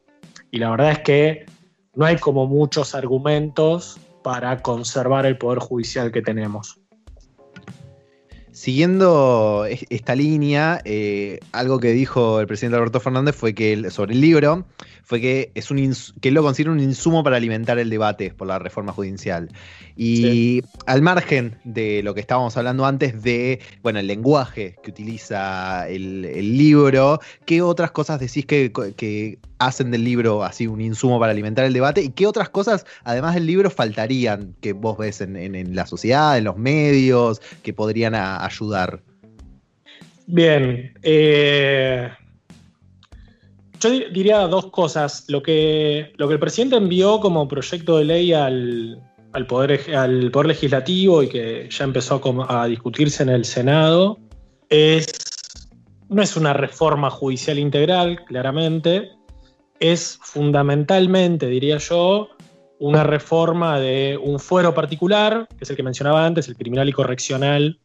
Y 0.50 0.59
la 0.59 0.71
verdad 0.71 0.93
es 0.93 0.99
que 1.00 1.47
no 1.95 2.07
hay 2.07 2.17
como 2.17 2.47
muchos 2.47 2.95
argumentos 2.95 3.99
para 4.23 4.62
conservar 4.62 5.26
el 5.26 5.37
poder 5.37 5.59
judicial 5.59 6.12
que 6.12 6.23
tenemos. 6.23 6.79
Siguiendo 8.52 9.66
esta 9.88 10.14
línea, 10.14 10.82
eh, 10.85 11.40
algo 11.52 11.80
que 11.80 11.92
dijo 11.92 12.38
el 12.38 12.47
presidente 12.47 12.76
Alberto 12.76 13.00
Fernández 13.00 13.35
fue 13.35 13.54
que 13.54 13.90
sobre 13.90 14.12
el 14.12 14.21
libro 14.21 14.66
fue 15.04 15.21
que 15.21 15.50
es 15.54 15.71
un 15.71 15.94
que 16.21 16.28
él 16.28 16.35
lo 16.35 16.42
considera 16.42 16.73
un 16.73 16.80
insumo 16.80 17.23
para 17.23 17.37
alimentar 17.37 17.78
el 17.78 17.90
debate 17.90 18.32
por 18.32 18.47
la 18.47 18.59
reforma 18.59 18.92
judicial. 18.92 19.50
Y 19.97 20.62
al 20.87 21.02
margen 21.02 21.59
de 21.64 22.02
lo 22.02 22.14
que 22.14 22.21
estábamos 22.21 22.56
hablando 22.56 22.87
antes 22.87 23.23
de, 23.23 23.61
bueno, 23.82 23.99
el 23.99 24.06
lenguaje 24.06 24.76
que 24.82 24.90
utiliza 24.90 25.87
el, 25.88 26.23
libro, 26.56 27.21
¿qué 27.44 27.62
otras 27.62 27.90
cosas 27.90 28.21
decís 28.21 28.47
que, 28.47 29.38
hacen 29.59 29.92
del 29.92 30.02
libro 30.02 30.42
así 30.42 30.66
un 30.66 30.80
insumo 30.80 31.21
para 31.21 31.32
alimentar 31.32 31.64
el 31.64 31.73
debate? 31.73 32.02
¿Y 32.02 32.09
qué 32.09 32.26
otras 32.26 32.49
cosas, 32.49 32.87
además 33.04 33.35
del 33.35 33.47
libro, 33.47 33.71
faltarían 33.71 34.54
que 34.61 34.73
vos 34.73 34.97
ves 34.99 35.21
en, 35.21 35.75
la 35.75 35.87
sociedad, 35.87 36.38
en 36.38 36.44
los 36.44 36.56
medios, 36.56 37.42
que 37.62 37.73
podrían 37.73 38.14
ayudar? 38.44 39.02
Bien, 40.26 40.94
eh, 41.02 42.11
yo 43.80 43.90
diría 43.90 44.46
dos 44.46 44.70
cosas. 44.70 45.25
Lo 45.28 45.42
que, 45.42 46.12
lo 46.16 46.28
que 46.28 46.34
el 46.34 46.40
presidente 46.40 46.76
envió 46.76 47.20
como 47.20 47.49
proyecto 47.49 47.99
de 47.99 48.04
ley 48.04 48.32
al, 48.32 49.02
al 49.32 49.46
poder, 49.46 49.94
al 49.94 50.30
poder 50.30 50.49
Legislativo 50.49 51.22
y 51.22 51.28
que 51.28 51.68
ya 51.70 51.84
empezó 51.84 52.20
a, 52.49 52.66
discutirse 52.66 53.22
en 53.22 53.30
el 53.30 53.44
Senado, 53.44 54.18
es, 54.68 55.06
no 56.08 56.22
es 56.22 56.37
una 56.37 56.52
reforma 56.52 57.11
judicial 57.11 57.58
integral, 57.58 58.25
claramente, 58.25 59.11
es 59.80 60.18
fundamentalmente, 60.22 61.46
diría 61.49 61.78
yo, 61.78 62.28
una 62.78 63.04
reforma 63.04 63.80
de 63.80 64.18
un 64.22 64.38
fuero 64.38 64.75
particular, 64.75 65.49
que 65.56 65.64
es 65.64 65.70
el 65.70 65.76
que 65.76 65.82
mencionaba 65.82 66.25
antes, 66.25 66.49
el 66.49 66.56
criminal 66.56 66.88
y 66.88 66.92
correccional 66.92 67.80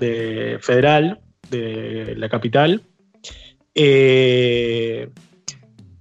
de, 0.00 0.58
federal 0.60 1.20
de 1.50 2.14
la 2.16 2.28
capital, 2.28 2.82
eh, 3.74 5.10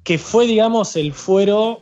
que 0.03 0.17
fue, 0.17 0.47
digamos, 0.47 0.95
el 0.95 1.13
fuero 1.13 1.81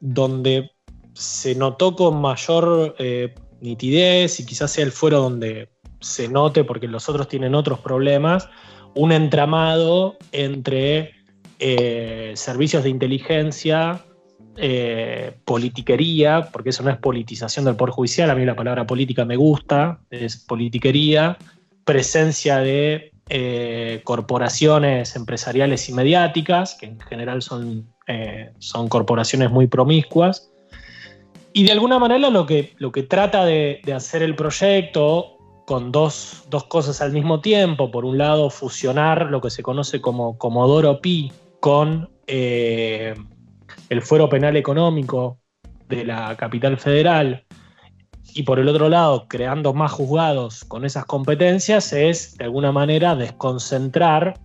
donde 0.00 0.70
se 1.14 1.54
notó 1.54 1.94
con 1.94 2.20
mayor 2.20 2.94
eh, 2.98 3.34
nitidez 3.60 4.40
y 4.40 4.46
quizás 4.46 4.72
sea 4.72 4.84
el 4.84 4.92
fuero 4.92 5.20
donde 5.20 5.70
se 6.00 6.28
note, 6.28 6.64
porque 6.64 6.88
los 6.88 7.08
otros 7.08 7.28
tienen 7.28 7.54
otros 7.54 7.78
problemas, 7.80 8.48
un 8.94 9.12
entramado 9.12 10.16
entre 10.32 11.12
eh, 11.58 12.32
servicios 12.34 12.82
de 12.82 12.90
inteligencia, 12.90 14.04
eh, 14.56 15.36
politiquería, 15.44 16.48
porque 16.52 16.70
eso 16.70 16.82
no 16.82 16.90
es 16.90 16.98
politización 16.98 17.64
del 17.64 17.76
Poder 17.76 17.92
Judicial, 17.92 18.30
a 18.30 18.34
mí 18.34 18.44
la 18.44 18.56
palabra 18.56 18.86
política 18.86 19.24
me 19.24 19.36
gusta, 19.36 20.00
es 20.10 20.36
politiquería, 20.36 21.38
presencia 21.84 22.58
de 22.58 23.12
corporaciones 24.04 25.16
empresariales 25.16 25.88
y 25.88 25.92
mediáticas, 25.92 26.76
que 26.78 26.86
en 26.86 27.00
general 27.00 27.42
son, 27.42 27.92
son 28.60 28.88
corporaciones 28.88 29.50
muy 29.50 29.66
promiscuas, 29.66 30.52
y 31.56 31.64
de 31.64 31.72
alguna 31.72 31.98
manera 31.98 32.28
lo 32.28 32.44
que, 32.44 32.74
lo 32.76 32.92
que 32.92 33.02
trata 33.02 33.46
de, 33.46 33.80
hacer 33.94 34.22
el 34.22 34.36
proyecto 34.36 35.38
con 35.64 35.90
dos, 35.90 36.44
cosas 36.68 37.00
al 37.00 37.12
mismo 37.12 37.40
tiempo, 37.40 37.90
por 37.90 38.04
un 38.04 38.18
lado 38.18 38.50
fusionar 38.50 39.30
lo 39.30 39.40
que 39.40 39.48
se 39.48 39.62
conoce 39.62 40.02
como 40.02 40.36
Comodoro 40.36 41.00
Pi 41.00 41.32
con 41.60 42.10
eh, 42.26 43.14
el 43.88 44.02
fuero 44.02 44.28
penal 44.28 44.56
económico 44.56 45.38
de 45.88 46.04
la 46.04 46.36
capital 46.36 46.78
federal, 46.78 47.46
y 48.36 48.42
por 48.42 48.58
el 48.58 48.68
otro 48.68 48.90
lado, 48.90 49.28
creando 49.28 49.72
más 49.72 49.92
juzgados 49.92 50.62
con 50.64 50.84
esas 50.84 51.06
competencias, 51.06 51.94
es 51.94 52.36
de 52.36 52.44
alguna 52.44 52.70
manera 52.70 53.16
desconcentrar 53.16 54.38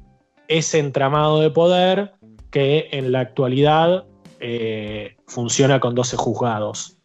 ese 0.48 0.80
entramado 0.80 1.42
de 1.42 1.50
poder 1.50 2.14
que 2.52 2.88
en 2.94 3.12
la 3.12 3.20
actualidad 3.20 4.06
eh, 4.40 5.18
funciona 5.28 5.82
con 5.82 5.94
12 5.94 6.16
juzgados. 6.16 6.98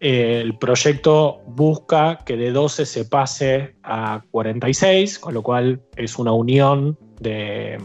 El 0.00 0.58
proyecto 0.58 1.42
busca 1.46 2.18
que 2.26 2.36
de 2.36 2.50
12 2.50 2.86
se 2.86 3.04
pase 3.04 3.76
a 3.84 4.22
46, 4.32 5.20
con 5.20 5.32
lo 5.32 5.42
cual 5.42 5.80
es 5.96 6.18
una 6.18 6.32
unión 6.32 6.98
de, 7.20 7.78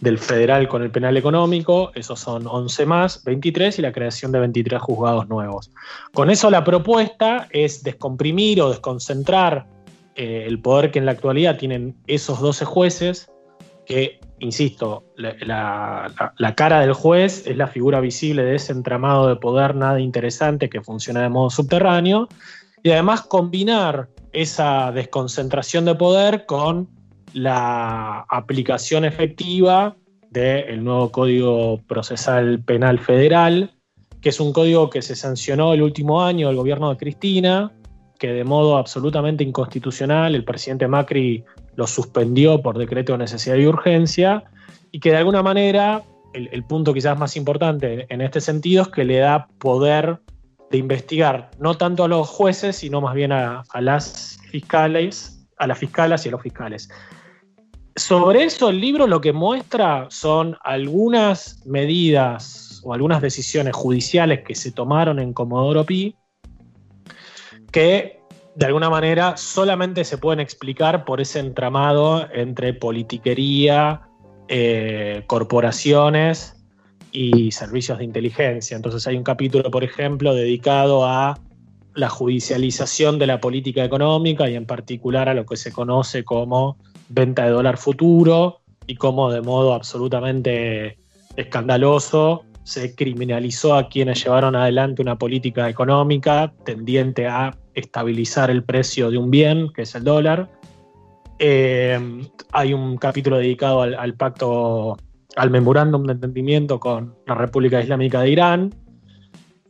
del 0.00 0.18
federal 0.18 0.68
con 0.68 0.82
el 0.82 0.90
penal 0.90 1.16
económico, 1.16 1.90
esos 1.94 2.20
son 2.20 2.46
11 2.46 2.86
más, 2.86 3.24
23 3.24 3.78
y 3.78 3.82
la 3.82 3.92
creación 3.92 4.32
de 4.32 4.40
23 4.40 4.80
juzgados 4.80 5.28
nuevos. 5.28 5.70
Con 6.12 6.30
eso 6.30 6.50
la 6.50 6.64
propuesta 6.64 7.48
es 7.50 7.82
descomprimir 7.82 8.60
o 8.60 8.70
desconcentrar 8.70 9.66
eh, 10.14 10.44
el 10.46 10.60
poder 10.60 10.90
que 10.90 10.98
en 10.98 11.06
la 11.06 11.12
actualidad 11.12 11.56
tienen 11.56 11.96
esos 12.06 12.40
12 12.40 12.64
jueces 12.64 13.30
que 13.86 14.18
insisto, 14.38 15.04
la, 15.16 16.54
cara 16.56 16.80
del 16.80 16.92
juez 16.92 17.46
es 17.46 17.56
la 17.56 17.66
figura 17.66 18.00
visible 18.00 18.44
de 18.44 18.56
ese 18.56 18.72
entramado 18.72 19.28
de 19.28 19.36
poder 19.36 19.74
nada 19.74 20.00
interesante 20.00 20.68
que 20.68 20.82
funciona 20.82 21.22
de 21.22 21.28
modo 21.28 21.50
subterráneo, 21.50 22.28
y 22.82 22.90
además 22.90 23.22
combinar 23.22 24.08
esa 24.32 24.92
desconcentración 24.92 25.84
de 25.84 25.94
poder 25.94 26.44
con 26.44 26.88
la 27.34 28.24
aplicación 28.30 29.04
efectiva 29.04 29.96
del 30.30 30.82
nuevo 30.82 31.12
Código 31.12 31.80
Procesal 31.86 32.60
Penal 32.60 32.98
Federal, 32.98 33.72
que 34.20 34.30
es 34.30 34.40
un 34.40 34.52
código 34.52 34.88
que 34.88 35.02
se 35.02 35.14
sancionó 35.14 35.74
el 35.74 35.82
último 35.82 36.22
año 36.22 36.48
del 36.48 36.56
gobierno 36.56 36.90
de 36.90 36.96
Cristina, 36.96 37.72
que 38.18 38.32
de 38.32 38.44
modo 38.44 38.78
absolutamente 38.78 39.44
inconstitucional 39.44 40.34
el 40.34 40.44
presidente 40.44 40.88
Macri 40.88 41.44
lo 41.76 41.86
suspendió 41.86 42.62
por 42.62 42.78
decreto 42.78 43.12
de 43.12 43.18
necesidad 43.18 43.56
y 43.56 43.66
urgencia, 43.66 44.44
y 44.92 45.00
que 45.00 45.10
de 45.10 45.16
alguna 45.16 45.42
manera, 45.42 46.02
el, 46.32 46.64
punto 46.64 46.94
quizás 46.94 47.18
más 47.18 47.36
importante 47.36 48.06
en 48.08 48.20
este 48.20 48.40
sentido 48.40 48.82
es 48.82 48.88
que 48.88 49.04
le 49.04 49.18
da 49.18 49.48
poder 49.58 50.20
de 50.70 50.78
investigar 50.78 51.50
no 51.58 51.76
tanto 51.76 52.04
a 52.04 52.08
los 52.08 52.28
jueces, 52.28 52.76
sino 52.76 53.00
más 53.00 53.14
bien 53.14 53.32
a, 53.32 53.62
las 53.80 54.38
fiscales, 54.50 55.46
a 55.58 55.66
las 55.66 55.78
fiscalas 55.78 56.24
y 56.24 56.28
a 56.28 56.32
los 56.32 56.42
fiscales. 56.42 56.88
Sobre 57.96 58.44
eso 58.44 58.70
el 58.70 58.80
libro 58.80 59.06
lo 59.06 59.20
que 59.20 59.32
muestra 59.32 60.06
son 60.10 60.56
algunas 60.62 61.64
medidas 61.64 62.80
o 62.84 62.92
algunas 62.92 63.22
decisiones 63.22 63.74
judiciales 63.74 64.42
que 64.44 64.54
se 64.54 64.72
tomaron 64.72 65.18
en 65.20 65.32
Comodoro 65.32 65.84
Pi 65.84 66.16
que 67.70 68.20
de 68.54 68.66
alguna 68.66 68.88
manera 68.88 69.36
solamente 69.36 70.04
se 70.04 70.18
pueden 70.18 70.38
explicar 70.38 71.04
por 71.04 71.20
ese 71.20 71.40
entramado 71.40 72.28
entre 72.32 72.72
politiquería, 72.72 74.02
eh, 74.46 75.24
corporaciones 75.26 76.54
y 77.10 77.50
servicios 77.50 77.98
de 77.98 78.04
inteligencia. 78.04 78.76
Entonces 78.76 79.06
hay 79.06 79.16
un 79.16 79.24
capítulo, 79.24 79.70
por 79.70 79.82
ejemplo, 79.82 80.34
dedicado 80.34 81.04
a 81.04 81.38
la 81.94 82.08
judicialización 82.08 83.18
de 83.18 83.26
la 83.26 83.40
política 83.40 83.84
económica 83.84 84.48
y 84.48 84.54
en 84.54 84.66
particular 84.66 85.28
a 85.28 85.34
lo 85.34 85.46
que 85.46 85.56
se 85.56 85.72
conoce 85.72 86.24
como 86.24 86.76
venta 87.14 87.44
de 87.44 87.50
dólar 87.50 87.78
futuro 87.78 88.60
y 88.86 88.96
cómo 88.96 89.30
de 89.30 89.40
modo 89.40 89.72
absolutamente 89.72 90.98
escandaloso 91.36 92.44
se 92.64 92.94
criminalizó 92.94 93.74
a 93.74 93.88
quienes 93.88 94.24
llevaron 94.24 94.56
adelante 94.56 95.02
una 95.02 95.18
política 95.18 95.68
económica 95.68 96.52
tendiente 96.64 97.26
a 97.26 97.56
estabilizar 97.74 98.50
el 98.50 98.64
precio 98.64 99.10
de 99.10 99.18
un 99.18 99.30
bien, 99.30 99.70
que 99.74 99.82
es 99.82 99.94
el 99.94 100.04
dólar. 100.04 100.50
Eh, 101.38 101.98
hay 102.52 102.72
un 102.72 102.96
capítulo 102.96 103.36
dedicado 103.36 103.82
al, 103.82 104.14
pacto, 104.14 104.96
al 105.36 105.50
memorándum 105.50 106.04
de 106.04 106.12
entendimiento 106.12 106.80
con 106.80 107.14
la 107.26 107.34
República 107.34 107.82
Islámica 107.82 108.22
de 108.22 108.30
Irán. 108.30 108.74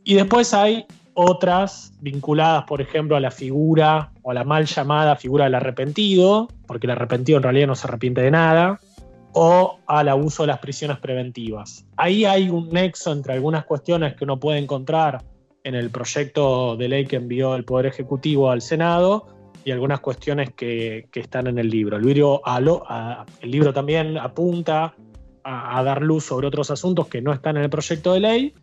Y 0.03 0.13
después 0.13 0.53
hay 0.53 0.85
otras 1.15 1.93
vinculadas, 1.99 2.63
por 2.63 2.81
ejemplo, 2.81 3.17
a 3.17 3.19
la 3.19 3.31
figura 3.31 4.11
o 4.25 4.31
a 4.31 4.33
la 4.33 4.43
mal 4.43 4.65
llamada 4.65 5.15
figura 5.15 5.45
del 5.45 5.53
arrepentido, 5.53 6.47
porque 6.65 6.87
el 6.87 6.91
arrepentido 6.91 7.37
en 7.37 7.43
realidad 7.43 7.67
no 7.67 7.75
se 7.75 7.87
arrepiente 7.87 8.21
de 8.21 8.31
nada, 8.31 8.79
o 9.33 9.77
al 9.85 10.09
abuso 10.09 10.41
de 10.41 10.47
las 10.47 10.57
prisiones 10.57 10.97
preventivas. 10.97 11.85
Ahí 11.95 12.25
hay 12.25 12.49
un 12.49 12.69
nexo 12.69 13.11
entre 13.11 13.33
algunas 13.33 13.65
cuestiones 13.65 14.15
que 14.15 14.23
uno 14.23 14.39
puede 14.39 14.57
encontrar 14.57 15.23
en 15.63 15.75
el 15.75 15.91
proyecto 15.91 16.75
de 16.75 16.89
ley 16.89 17.05
que 17.05 17.17
envió 17.17 17.53
el 17.53 17.65
Poder 17.65 17.85
Ejecutivo 17.85 18.49
al 18.49 18.63
Senado 18.63 19.27
y 19.63 19.69
algunas 19.69 19.99
cuestiones 19.99 20.51
que, 20.55 21.07
están 21.13 21.45
en 21.45 21.59
el 21.59 21.69
libro. 21.69 21.97
El 21.97 22.07
libro, 22.07 22.41
el 23.41 23.51
libro 23.51 23.73
también 23.73 24.17
apunta 24.17 24.95
a, 25.43 25.83
dar 25.83 26.01
luz 26.01 26.25
sobre 26.25 26.47
otros 26.47 26.71
asuntos 26.71 27.07
que 27.07 27.21
no 27.21 27.31
están 27.31 27.57
en 27.57 27.63
el 27.63 27.69
proyecto 27.69 28.13
de 28.13 28.21
ley 28.21 28.53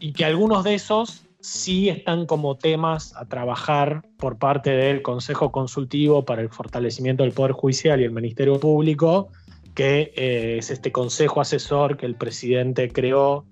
y 0.00 0.12
que 0.12 0.24
algunos 0.24 0.64
de 0.64 0.74
esos 0.74 1.23
sí 1.44 1.90
están 1.90 2.24
como 2.24 2.56
temas 2.56 3.14
a 3.16 3.26
trabajar 3.26 4.02
por 4.16 4.38
parte 4.38 4.70
del 4.70 5.02
Consejo 5.02 5.52
Consultivo 5.52 6.24
para 6.24 6.40
el 6.40 6.48
Fortalecimiento 6.48 7.22
del 7.22 7.32
Poder 7.32 7.52
Judicial 7.52 8.00
y 8.00 8.04
el 8.04 8.12
Ministerio 8.12 8.58
Público, 8.58 9.28
que 9.74 10.14
eh, 10.16 10.56
es 10.58 10.70
este 10.70 10.90
consejo 10.90 11.42
asesor 11.42 11.98
que 11.98 12.06
el 12.06 12.14
presidente 12.14 12.88
creó 12.88 13.44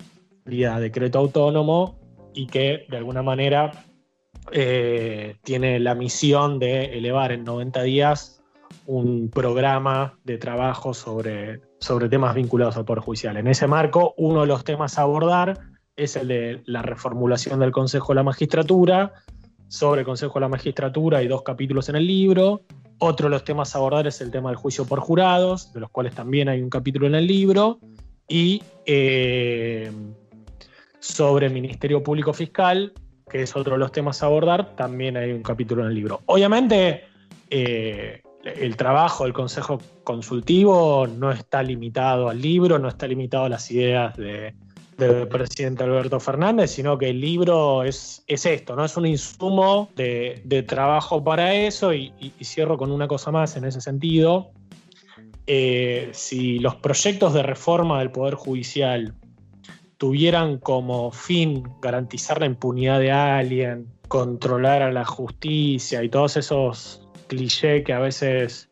vía 0.46 0.80
decreto 0.80 1.18
autónomo 1.18 1.98
y 2.32 2.46
que 2.46 2.86
de 2.88 2.96
alguna 2.96 3.22
manera 3.22 3.84
eh, 4.52 5.36
tiene 5.42 5.78
la 5.78 5.94
misión 5.94 6.58
de 6.58 6.96
elevar 6.96 7.30
en 7.30 7.44
90 7.44 7.82
días 7.82 8.42
un 8.86 9.28
programa 9.28 10.18
de 10.24 10.38
trabajo 10.38 10.94
sobre, 10.94 11.60
sobre 11.78 12.08
temas 12.08 12.34
vinculados 12.34 12.78
al 12.78 12.86
Poder 12.86 13.02
Judicial. 13.02 13.36
En 13.36 13.48
ese 13.48 13.66
marco, 13.66 14.14
uno 14.16 14.40
de 14.40 14.46
los 14.46 14.64
temas 14.64 14.98
a 14.98 15.02
abordar 15.02 15.71
es 15.96 16.16
el 16.16 16.28
de 16.28 16.62
la 16.66 16.82
reformulación 16.82 17.60
del 17.60 17.70
Consejo 17.70 18.12
de 18.12 18.16
la 18.16 18.22
Magistratura. 18.22 19.12
Sobre 19.68 20.00
el 20.00 20.06
Consejo 20.06 20.34
de 20.34 20.40
la 20.40 20.48
Magistratura 20.48 21.18
hay 21.18 21.28
dos 21.28 21.42
capítulos 21.42 21.88
en 21.88 21.96
el 21.96 22.06
libro. 22.06 22.62
Otro 22.98 23.26
de 23.26 23.30
los 23.30 23.44
temas 23.44 23.74
a 23.74 23.78
abordar 23.78 24.06
es 24.06 24.20
el 24.20 24.30
tema 24.30 24.50
del 24.50 24.56
juicio 24.56 24.84
por 24.84 25.00
jurados, 25.00 25.72
de 25.72 25.80
los 25.80 25.90
cuales 25.90 26.14
también 26.14 26.48
hay 26.48 26.62
un 26.62 26.70
capítulo 26.70 27.06
en 27.06 27.14
el 27.14 27.26
libro. 27.26 27.78
Y 28.28 28.62
eh, 28.86 29.90
sobre 31.00 31.46
el 31.46 31.52
Ministerio 31.52 32.02
Público 32.02 32.32
Fiscal, 32.32 32.92
que 33.28 33.42
es 33.42 33.56
otro 33.56 33.72
de 33.74 33.78
los 33.78 33.92
temas 33.92 34.22
a 34.22 34.26
abordar, 34.26 34.76
también 34.76 35.16
hay 35.16 35.32
un 35.32 35.42
capítulo 35.42 35.82
en 35.82 35.88
el 35.88 35.94
libro. 35.94 36.20
Obviamente, 36.26 37.04
eh, 37.50 38.22
el 38.44 38.76
trabajo 38.76 39.24
del 39.24 39.32
Consejo 39.32 39.80
Consultivo 40.04 41.06
no 41.06 41.32
está 41.32 41.62
limitado 41.62 42.28
al 42.28 42.40
libro, 42.40 42.78
no 42.78 42.88
está 42.88 43.06
limitado 43.06 43.44
a 43.44 43.48
las 43.48 43.70
ideas 43.70 44.16
de, 44.16 44.54
del 45.02 45.28
presidente 45.28 45.84
Alberto 45.84 46.20
Fernández, 46.20 46.70
sino 46.70 46.98
que 46.98 47.10
el 47.10 47.20
libro 47.20 47.82
es, 47.82 48.22
es 48.26 48.46
esto, 48.46 48.76
¿no? 48.76 48.84
Es 48.84 48.96
un 48.96 49.06
insumo 49.06 49.90
de, 49.96 50.64
trabajo 50.66 51.22
para 51.22 51.54
eso 51.54 51.92
y, 51.92 52.12
cierro 52.42 52.76
con 52.78 52.90
una 52.90 53.08
cosa 53.08 53.30
más 53.30 53.56
en 53.56 53.64
ese 53.64 53.80
sentido. 53.80 54.50
Eh, 55.46 56.10
si 56.12 56.58
los 56.58 56.76
proyectos 56.76 57.34
de 57.34 57.42
reforma 57.42 57.98
del 57.98 58.10
Poder 58.10 58.34
Judicial 58.34 59.14
tuvieran 59.98 60.58
como 60.58 61.10
fin 61.10 61.64
garantizar 61.80 62.40
la 62.40 62.46
impunidad 62.46 63.00
de 63.00 63.12
alguien, 63.12 63.86
controlar 64.08 64.82
a 64.82 64.92
la 64.92 65.04
justicia 65.04 66.02
y 66.02 66.08
todos 66.08 66.36
esos 66.36 67.08
clichés 67.28 67.84
que 67.84 67.92
a 67.92 67.98
veces 67.98 68.68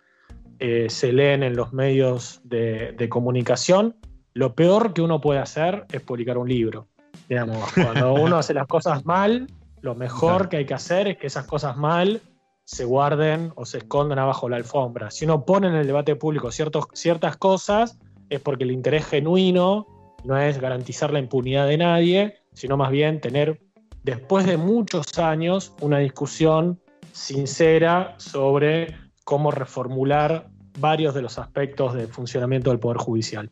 eh, 0.58 0.86
se 0.88 1.12
leen 1.12 1.42
en 1.42 1.56
los 1.56 1.72
medios 1.72 2.40
de, 2.44 2.92
de 2.92 3.08
comunicación, 3.08 3.96
lo 4.34 4.54
peor 4.54 4.92
que 4.94 5.02
uno 5.02 5.20
puede 5.20 5.40
hacer 5.40 5.86
es 5.92 6.00
publicar 6.02 6.38
un 6.38 6.48
libro. 6.48 6.88
Digamos, 7.28 7.72
cuando 7.72 8.14
uno 8.14 8.38
hace 8.38 8.54
las 8.54 8.66
cosas 8.66 9.04
mal, 9.04 9.46
lo 9.80 9.94
mejor 9.94 10.48
que 10.48 10.58
hay 10.58 10.66
que 10.66 10.74
hacer 10.74 11.08
es 11.08 11.18
que 11.18 11.26
esas 11.26 11.46
cosas 11.46 11.76
mal 11.76 12.20
se 12.64 12.84
guarden 12.84 13.52
o 13.56 13.64
se 13.64 13.78
escondan 13.78 14.18
abajo 14.18 14.48
la 14.48 14.56
alfombra. 14.56 15.10
Si 15.10 15.24
uno 15.24 15.44
pone 15.44 15.68
en 15.68 15.74
el 15.74 15.86
debate 15.86 16.14
público 16.16 16.50
ciertas 16.52 17.36
cosas, 17.36 17.98
es 18.28 18.40
porque 18.40 18.64
el 18.64 18.70
interés 18.70 19.06
genuino 19.06 19.86
no 20.24 20.38
es 20.38 20.60
garantizar 20.60 21.12
la 21.12 21.18
impunidad 21.18 21.66
de 21.66 21.78
nadie, 21.78 22.38
sino 22.52 22.76
más 22.76 22.90
bien 22.90 23.20
tener, 23.20 23.60
después 24.04 24.46
de 24.46 24.56
muchos 24.56 25.18
años, 25.18 25.74
una 25.80 25.98
discusión 25.98 26.80
sincera 27.12 28.14
sobre 28.18 28.96
cómo 29.24 29.50
reformular 29.50 30.48
varios 30.78 31.14
de 31.14 31.22
los 31.22 31.38
aspectos 31.38 31.94
del 31.94 32.08
funcionamiento 32.08 32.70
del 32.70 32.78
Poder 32.78 32.98
Judicial. 32.98 33.50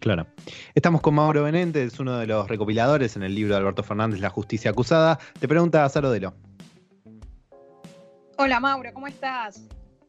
Claro. 0.00 0.26
Estamos 0.74 1.00
con 1.00 1.14
Mauro 1.14 1.42
Benente, 1.42 1.82
es 1.82 1.98
uno 2.00 2.18
de 2.18 2.26
los 2.26 2.48
recopiladores 2.48 3.16
en 3.16 3.22
el 3.22 3.34
libro 3.34 3.54
de 3.54 3.60
Alberto 3.60 3.82
Fernández, 3.82 4.20
La 4.20 4.30
justicia 4.30 4.70
acusada. 4.70 5.18
Te 5.38 5.48
pregunta 5.48 5.88
Salodelo. 5.88 6.34
Hola 8.38 8.60
Mauro, 8.60 8.90
¿cómo 8.94 9.06
estás? 9.06 9.62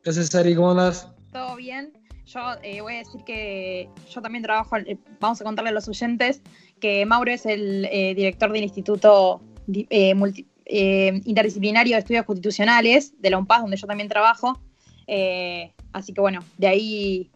Gracias 0.04 0.34
Ari, 0.34 0.56
¿cómo 0.56 0.72
andas? 0.72 1.12
¿Todo 1.34 1.58
bien? 1.58 1.92
Yo 2.26 2.40
eh, 2.64 2.80
voy 2.80 2.96
a 2.96 3.00
decir 3.00 3.22
que 3.26 3.90
yo 4.10 4.22
también 4.22 4.44
trabajo, 4.44 4.78
eh, 4.78 4.98
vamos 5.20 5.42
a 5.42 5.44
contarle 5.44 5.72
a 5.72 5.74
los 5.74 5.90
oyentes 5.90 6.42
que 6.80 7.06
Mauro 7.06 7.32
es 7.32 7.46
el 7.46 7.86
eh, 7.92 8.16
director 8.16 8.54
del 8.54 8.64
Instituto 8.64 9.42
Interdisciplinario 9.68 11.96
de 11.96 12.00
Estudios 12.00 12.26
Constitucionales 12.26 13.14
de 13.22 13.30
la 13.30 13.38
UNPAS, 13.38 13.62
donde 13.62 13.76
yo 13.76 13.86
también 13.86 14.08
trabajo. 14.08 14.62
así 15.91 16.13
que 16.13 16.22
bueno, 16.22 16.39
de 16.58 16.67
ahí 16.67 17.30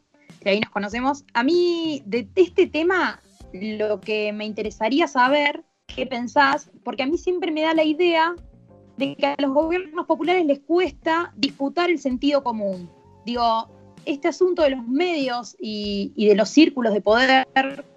de 0.43 0.51
ahí 0.51 0.59
nos 0.59 0.69
conocemos. 0.69 1.25
A 1.33 1.43
mí, 1.43 2.03
de 2.05 2.27
este 2.35 2.67
tema, 2.67 3.21
lo 3.53 3.99
que 3.99 4.33
me 4.33 4.45
interesaría 4.45 5.07
saber, 5.07 5.63
qué 5.87 6.05
pensás, 6.05 6.69
porque 6.83 7.03
a 7.03 7.07
mí 7.07 7.17
siempre 7.17 7.51
me 7.51 7.61
da 7.61 7.73
la 7.73 7.83
idea 7.83 8.35
de 8.97 9.15
que 9.15 9.25
a 9.25 9.35
los 9.39 9.53
gobiernos 9.53 10.05
populares 10.05 10.45
les 10.45 10.59
cuesta 10.59 11.33
disputar 11.35 11.89
el 11.89 11.99
sentido 11.99 12.43
común. 12.43 12.89
Digo, 13.25 13.69
este 14.05 14.27
asunto 14.27 14.61
de 14.61 14.71
los 14.71 14.87
medios 14.87 15.55
y, 15.59 16.13
de 16.15 16.35
los 16.35 16.49
círculos 16.49 16.93
de 16.93 17.01
poder, 17.01 17.45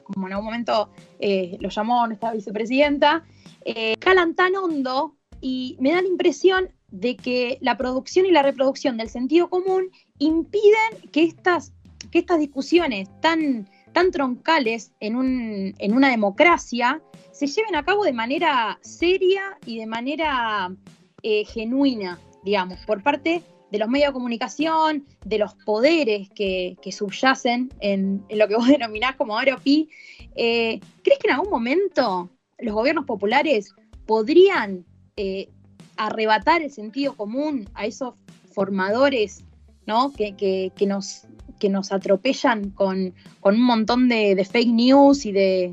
como 0.05 0.27
en 0.27 0.33
algún 0.33 0.47
momento 0.47 0.91
eh, 1.21 1.57
lo 1.61 1.69
llamó 1.69 2.07
nuestra 2.07 2.33
vicepresidenta, 2.33 3.25
eh, 3.65 3.97
calan 3.99 4.35
tan 4.35 4.57
hondo 4.57 5.17
y 5.41 5.77
me 5.81 5.93
da 5.93 6.03
la 6.03 6.09
impresión 6.09 6.71
de 6.91 7.17
que 7.17 7.59
la 7.61 7.77
producción 7.77 8.25
y 8.27 8.31
la 8.31 8.43
reproducción 8.43 8.97
del 8.97 9.11
sentido 9.11 9.51
común 9.51 9.91
impiden 10.19 11.11
que 11.13 11.25
estas 11.25 11.75
que 12.11 12.21
estas 12.21 12.39
discusiones 12.39 13.09
tan, 13.21 13.69
tan 13.93 14.11
troncales 14.11 14.93
en, 15.01 15.17
un, 15.17 15.75
en 15.79 15.95
una 15.95 16.11
democracia 16.11 17.03
se 17.33 17.47
lleven 17.47 17.77
a 17.77 17.85
cabo 17.85 18.05
de 18.05 18.13
manera 18.13 18.79
seria 18.83 19.59
y 19.65 19.79
de 19.79 19.87
manera 19.87 20.75
eh, 21.23 21.45
genuina, 21.45 22.19
digamos, 22.45 22.79
por 22.87 23.03
parte 23.03 23.43
de 23.71 23.79
los 23.79 23.89
medios 23.89 24.09
de 24.09 24.13
comunicación, 24.15 25.07
de 25.25 25.39
los 25.39 25.55
poderes 25.55 26.31
que, 26.31 26.77
subyacen 26.91 27.73
en, 27.81 28.25
lo 28.31 28.49
que 28.49 28.57
vos 28.57 28.67
denominás 28.69 29.17
como 29.17 29.39
Aropi. 29.39 29.89
Eh, 30.37 30.81
¿Crees 31.03 31.19
que 31.19 31.29
en 31.29 31.35
algún 31.35 31.51
momento 31.51 32.31
los 32.59 32.75
gobiernos 32.75 33.05
populares 33.05 33.75
podrían 34.07 34.85
eh, 35.17 35.49
arrebatar 35.97 36.63
el 36.63 36.71
sentido 36.71 37.15
común 37.15 37.69
a 37.75 37.87
esos 37.87 38.15
formadores 38.53 39.45
¿no? 39.87 40.13
que, 40.13 40.35
que, 40.75 40.87
nos, 40.87 41.27
que 41.59 41.69
nos 41.69 41.93
atropellan 41.93 42.71
con, 42.71 43.15
un 43.43 43.61
montón 43.61 44.09
de, 44.09 44.45
fake 44.45 44.69
news 44.69 45.27
y 45.27 45.33
de, 45.33 45.73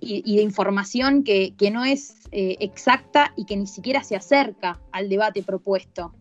y, 0.00 0.36
de 0.36 0.42
información 0.42 1.24
que, 1.24 1.52
no 1.72 1.84
es 1.84 2.28
eh, 2.32 2.56
exacta 2.60 3.32
y 3.36 3.44
que 3.44 3.56
ni 3.56 3.66
siquiera 3.66 4.02
se 4.02 4.16
acerca 4.16 4.78
al 4.92 5.08
debate 5.08 5.42
propuesto. 5.42 6.12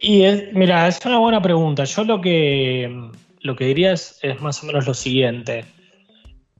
Y 0.00 0.22
mira, 0.52 0.86
es 0.86 1.04
una 1.06 1.18
buena 1.18 1.40
pregunta. 1.40 1.84
Yo 1.84 2.04
lo 2.04 2.20
que, 2.20 3.10
lo 3.40 3.56
que 3.56 3.64
diría 3.64 3.92
es, 3.92 4.20
más 4.40 4.62
o 4.62 4.66
menos 4.66 4.86
lo 4.86 4.92
siguiente. 4.92 5.64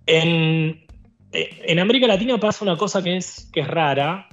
En, 0.06 0.86
en, 1.32 1.78
América 1.78 2.06
Latina 2.06 2.38
pasa 2.38 2.64
una 2.64 2.76
cosa 2.76 3.02
que 3.02 3.18
es, 3.18 3.50
que 3.52 3.60
es 3.60 3.68
rara, 3.68 4.28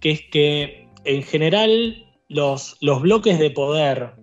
que 0.00 0.10
es 0.10 0.22
que 0.32 0.88
en 1.04 1.22
general 1.22 2.06
los, 2.28 2.76
los 2.80 3.02
bloques 3.02 3.38
de 3.38 3.50
poder 3.50 4.14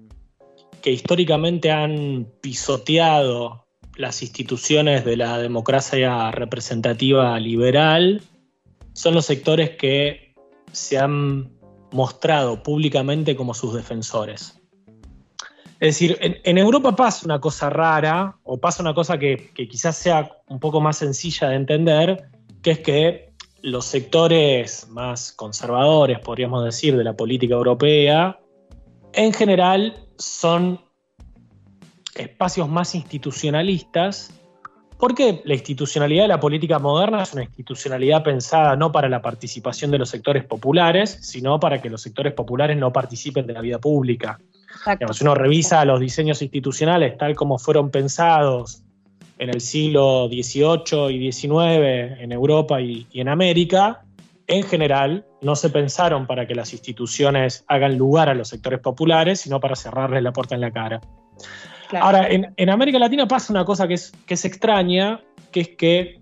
que 0.85 0.91
históricamente 0.91 1.71
han 1.71 2.27
pisoteado 2.41 3.65
las 3.95 4.21
instituciones 4.21 5.03
de 5.03 5.17
la 5.17 5.39
democracia 5.39 6.29
representativa 6.29 7.39
liberal 7.39 8.21
son 8.93 9.15
los 9.15 9.25
sectores 9.25 9.71
que 9.71 10.35
se 10.73 10.99
han 10.99 11.49
mostrado 11.91 12.61
públicamente 12.61 13.35
como 13.35 13.55
sus 13.55 13.73
defensores. 13.73 14.61
Es 15.79 15.95
decir, 15.95 16.19
en, 16.21 16.57
Europa 16.59 16.95
pasa 16.95 17.25
una 17.25 17.41
cosa 17.41 17.71
rara, 17.71 18.37
o 18.43 18.59
pasa 18.59 18.83
una 18.83 18.93
cosa 18.93 19.17
que, 19.17 19.49
que, 19.55 19.67
quizás 19.67 19.97
sea 19.97 20.37
un 20.49 20.59
poco 20.59 20.81
más 20.81 20.97
sencilla 20.97 21.49
de 21.49 21.55
entender, 21.55 22.29
que 22.61 22.71
es 22.71 22.79
que 22.81 23.33
los 23.63 23.85
sectores 23.85 24.87
más 24.89 25.31
conservadores, 25.31 26.19
podríamos 26.19 26.63
decir, 26.63 26.95
de 26.95 27.03
la 27.03 27.13
política 27.13 27.55
europea, 27.55 28.39
en 29.15 29.33
general 29.33 29.95
son 30.17 30.79
espacios 32.15 32.69
más 32.69 32.95
institucionalistas, 32.95 34.31
porque 34.97 35.41
la 35.43 35.53
institucionalidad 35.53 36.23
de 36.23 36.27
la 36.29 36.39
política 36.39 36.79
moderna 36.79 37.23
es 37.23 37.33
una 37.33 37.43
institucionalidad 37.43 38.23
pensada 38.23 38.75
no 38.75 38.91
para 38.91 39.09
la 39.09 39.21
participación 39.21 39.91
de 39.91 39.97
los 39.97 40.09
sectores 40.09 40.45
populares, 40.45 41.17
sino 41.21 41.59
para 41.59 41.81
que 41.81 41.89
los 41.89 42.01
sectores 42.01 42.33
populares 42.33 42.77
no 42.77 42.93
participen 42.93 43.45
de 43.45 43.53
la 43.53 43.61
vida 43.61 43.79
pública. 43.79 44.39
si 45.11 45.23
uno 45.23 45.35
revisa 45.35 45.83
los 45.85 45.99
diseños 45.99 46.41
institucionales 46.41 47.17
tal 47.17 47.35
como 47.35 47.57
fueron 47.57 47.89
pensados 47.91 48.83
en 49.37 49.49
el 49.49 49.59
siglo 49.59 50.29
XVIII 50.29 51.09
y 51.09 51.31
XIX 51.31 52.21
en 52.21 52.31
Europa 52.31 52.79
y 52.79 53.07
en 53.13 53.27
América, 53.27 54.04
en 54.47 54.63
general 54.63 55.25
no 55.41 55.55
se 55.55 55.69
pensaron 55.69 56.27
para 56.27 56.47
que 56.47 56.55
las 56.55 56.73
instituciones 56.73 57.65
hagan 57.67 57.97
lugar 57.97 58.29
a 58.29 58.33
los 58.33 58.49
sectores 58.49 58.79
populares, 58.79 59.41
sino 59.41 59.59
para 59.59 59.75
cerrarles 59.75 60.21
la 60.23 60.33
puerta 60.33 60.55
en 60.55 60.61
la 60.61 60.71
cara. 60.71 61.01
Ahora, 61.99 62.27
en, 62.29 62.69
América 62.69 62.99
Latina 62.99 63.27
pasa 63.27 63.53
una 63.53 63.65
cosa 63.65 63.87
que 63.87 63.95
es, 63.95 64.11
que 64.25 64.33
es 64.33 64.45
extraña, 64.45 65.21
que 65.51 65.61
es 65.61 65.69
que 65.69 66.19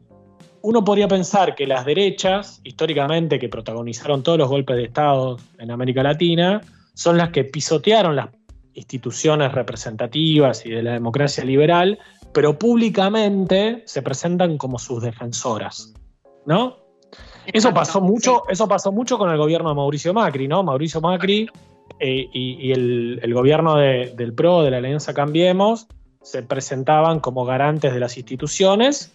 uno 0.62 0.84
podría 0.84 1.08
pensar 1.08 1.56
que 1.56 1.68
las 1.68 1.86
derechas, 1.86 2.62
históricamente, 2.64 3.40
que 3.40 3.50
protagonizaron 3.50 4.24
todos 4.24 4.38
los 4.38 4.50
golpes 4.50 4.78
de 4.78 4.84
Estado 4.84 5.38
en 5.58 5.72
América 5.72 6.04
Latina, 6.04 6.62
son 6.94 7.18
las 7.18 7.30
que 7.30 7.44
pisotearon 7.44 8.16
las 8.16 8.30
instituciones 8.74 9.52
representativas 9.52 10.66
y 10.66 10.70
de 10.70 10.84
la 10.84 10.94
democracia 10.94 11.44
liberal, 11.44 12.00
pero 12.34 12.58
públicamente 12.58 13.84
se 13.86 14.02
presentan 14.02 14.58
como 14.58 14.80
sus 14.80 15.02
defensoras, 15.02 15.94
¿no? 16.46 16.83
Eso 17.48 17.74
pasó 17.74 18.02
mucho, 18.02 18.44
eso 18.50 18.68
pasó 18.68 18.92
mucho 18.92 19.18
con 19.18 19.30
el 19.30 19.38
gobierno 19.38 19.70
de 19.70 19.76
Mauricio 19.76 20.14
Macri, 20.14 20.48
¿no? 20.48 20.64
Mauricio 20.64 21.02
Macri 21.02 21.50
eh, 22.00 22.30
y, 22.32 22.72
el, 22.72 23.34
gobierno 23.34 23.76
del 23.78 24.34
PRO, 24.34 24.64
de 24.64 24.72
la 24.72 24.78
Alianza 24.78 25.14
Cambiemos, 25.14 25.88
se 26.22 26.44
presentaban 26.44 27.20
como 27.20 27.46
garantes 27.46 27.94
de 27.94 28.00
las 28.00 28.18
instituciones, 28.18 29.14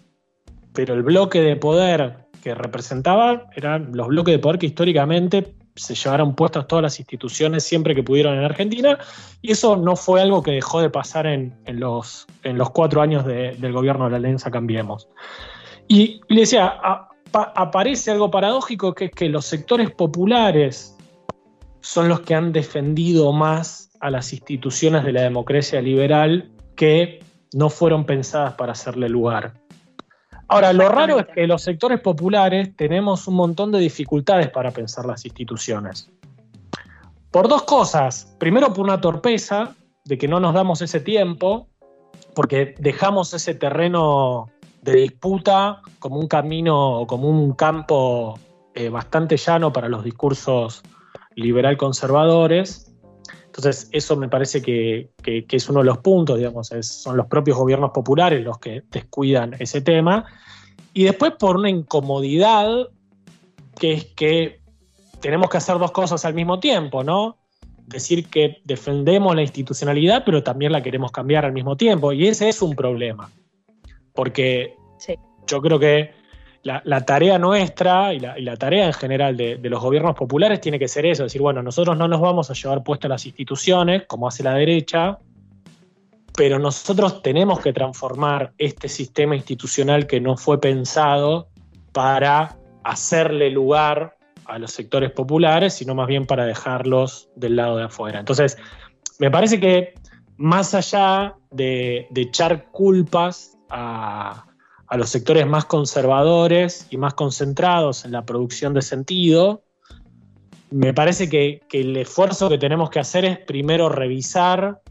pero 0.72 0.94
el 0.94 1.02
bloque 1.02 1.40
de 1.40 1.56
poder 1.56 2.28
que 2.42 2.54
representaban 2.54 3.44
eran 3.54 3.90
los 3.92 4.08
bloques 4.08 4.32
de 4.32 4.38
poder 4.38 4.58
que 4.58 4.66
históricamente 4.66 5.54
se 5.74 5.94
llevaron 5.94 6.34
puestas 6.34 6.66
todas 6.66 6.82
las 6.82 6.98
instituciones 6.98 7.62
siempre 7.64 7.94
que 7.94 8.02
pudieron 8.02 8.36
en 8.36 8.44
Argentina, 8.44 8.98
y 9.40 9.52
eso 9.52 9.76
no 9.76 9.96
fue 9.96 10.20
algo 10.20 10.42
que 10.42 10.50
dejó 10.50 10.80
de 10.80 10.90
pasar 10.90 11.26
en, 11.26 11.54
los, 11.66 12.26
en 12.42 12.58
los, 12.58 12.70
cuatro 12.70 13.00
años 13.00 13.24
del 13.24 13.72
gobierno 13.72 14.04
de 14.04 14.10
la 14.10 14.16
Alianza 14.16 14.50
Cambiemos. 14.50 15.08
Y 15.86 16.20
le 16.28 16.40
decía, 16.40 16.80
aparece 17.32 18.10
algo 18.10 18.30
paradójico 18.30 18.94
que 18.94 19.06
es 19.06 19.10
que 19.10 19.28
los 19.28 19.46
sectores 19.46 19.90
populares 19.90 20.96
son 21.80 22.08
los 22.08 22.20
que 22.20 22.34
han 22.34 22.52
defendido 22.52 23.32
más 23.32 23.90
a 24.00 24.10
las 24.10 24.32
instituciones 24.32 25.04
de 25.04 25.12
la 25.12 25.22
democracia 25.22 25.80
liberal 25.80 26.50
que 26.76 27.20
no 27.54 27.70
fueron 27.70 28.04
pensadas 28.04 28.54
para 28.54 28.72
hacerle 28.72 29.08
lugar. 29.08 29.54
Ahora, 30.48 30.72
lo 30.72 30.88
raro 30.88 31.20
es 31.20 31.26
que 31.26 31.46
los 31.46 31.62
sectores 31.62 32.00
populares 32.00 32.74
tenemos 32.74 33.28
un 33.28 33.34
montón 33.34 33.70
de 33.70 33.78
dificultades 33.78 34.48
para 34.48 34.70
pensar 34.70 35.04
las 35.04 35.24
instituciones. 35.26 36.10
Por 37.30 37.48
dos 37.48 37.64
cosas. 37.64 38.34
Primero, 38.38 38.72
por 38.72 38.84
una 38.84 39.00
torpeza 39.00 39.74
de 40.04 40.16
que 40.16 40.26
no 40.26 40.40
nos 40.40 40.54
damos 40.54 40.80
ese 40.80 41.00
tiempo, 41.00 41.68
porque 42.34 42.74
dejamos 42.78 43.34
ese 43.34 43.54
terreno 43.54 44.46
de 44.90 45.00
disputa 45.00 45.80
como 45.98 46.18
un 46.18 46.28
camino, 46.28 47.04
como 47.06 47.28
un 47.28 47.52
campo 47.52 48.38
eh, 48.74 48.88
bastante 48.88 49.36
llano 49.36 49.72
para 49.72 49.88
los 49.88 50.04
discursos 50.04 50.82
liberal 51.34 51.76
conservadores. 51.76 52.92
Entonces, 53.46 53.88
eso 53.92 54.16
me 54.16 54.28
parece 54.28 54.62
que, 54.62 55.10
es 55.24 55.68
uno 55.68 55.80
de 55.80 55.86
los 55.86 55.98
puntos, 55.98 56.38
digamos, 56.38 56.70
son 56.82 57.16
los 57.16 57.26
propios 57.26 57.56
gobiernos 57.56 57.90
populares 57.90 58.44
los 58.44 58.58
que 58.58 58.84
descuidan 58.90 59.56
ese 59.58 59.80
tema. 59.80 60.26
Y 60.94 61.04
después 61.04 61.32
por 61.38 61.56
una 61.56 61.68
incomodidad, 61.68 62.88
que 63.80 63.94
es 63.94 64.04
que 64.04 64.60
tenemos 65.20 65.50
que 65.50 65.56
hacer 65.56 65.78
dos 65.78 65.90
cosas 65.90 66.24
al 66.24 66.34
mismo 66.34 66.60
tiempo, 66.60 67.02
¿no? 67.02 67.36
Decir 67.86 68.28
que 68.28 68.58
defendemos 68.64 69.34
la 69.34 69.42
institucionalidad, 69.42 70.22
pero 70.24 70.42
también 70.44 70.70
la 70.70 70.82
queremos 70.82 71.10
cambiar 71.10 71.44
al 71.44 71.52
mismo 71.52 71.76
tiempo. 71.76 72.12
Y 72.12 72.28
ese 72.28 72.48
es 72.48 72.62
un 72.62 72.76
problema. 72.76 73.30
Porque 74.12 74.77
yo 75.46 75.60
creo 75.60 75.78
que 75.78 76.12
la, 76.62 77.00
tarea 77.04 77.38
nuestra 77.38 78.12
y 78.12 78.20
la, 78.20 78.56
tarea 78.56 78.86
en 78.86 78.92
general 78.92 79.36
de, 79.36 79.58
los 79.62 79.80
gobiernos 79.80 80.14
populares 80.14 80.60
tiene 80.60 80.78
que 80.78 80.88
ser 80.88 81.06
eso, 81.06 81.22
decir, 81.22 81.40
bueno, 81.40 81.62
nosotros 81.62 81.96
no 81.96 82.08
nos 82.08 82.20
vamos 82.20 82.50
a 82.50 82.54
llevar 82.54 82.82
puestas 82.82 83.08
las 83.08 83.26
instituciones, 83.26 84.04
como 84.06 84.28
hace 84.28 84.42
la 84.42 84.54
derecha, 84.54 85.18
pero 86.36 86.58
nosotros 86.58 87.22
tenemos 87.22 87.60
que 87.60 87.72
transformar 87.72 88.52
este 88.58 88.88
sistema 88.88 89.34
institucional 89.34 90.06
que 90.06 90.20
no 90.20 90.36
fue 90.36 90.60
pensado 90.60 91.48
para 91.92 92.56
hacerle 92.84 93.50
lugar 93.50 94.16
a 94.44 94.58
los 94.58 94.70
sectores 94.72 95.10
populares, 95.10 95.74
sino 95.74 95.94
más 95.94 96.06
bien 96.06 96.26
para 96.26 96.44
dejarlos 96.44 97.28
del 97.34 97.56
lado 97.56 97.76
de 97.76 97.84
afuera. 97.84 98.18
Entonces, 98.18 98.56
me 99.18 99.30
parece 99.30 99.58
que 99.58 99.94
más 100.36 100.74
allá 100.74 101.34
de 101.50 102.06
echar 102.14 102.70
culpas 102.70 103.58
a, 103.68 104.47
a 104.88 104.96
los 104.96 105.10
sectores 105.10 105.46
más 105.46 105.66
conservadores 105.66 106.86
y 106.90 106.96
más 106.96 107.14
concentrados 107.14 108.04
en 108.04 108.12
la 108.12 108.24
producción 108.24 108.72
de 108.74 108.82
sentido, 108.82 109.62
me 110.70 110.94
parece 110.94 111.28
que, 111.28 111.62
el 111.72 111.96
esfuerzo 111.96 112.48
que 112.48 112.58
tenemos 112.58 112.90
que 112.90 112.98
hacer 112.98 113.24
es 113.24 113.38
primero 113.38 113.88
revisar, 113.88 114.82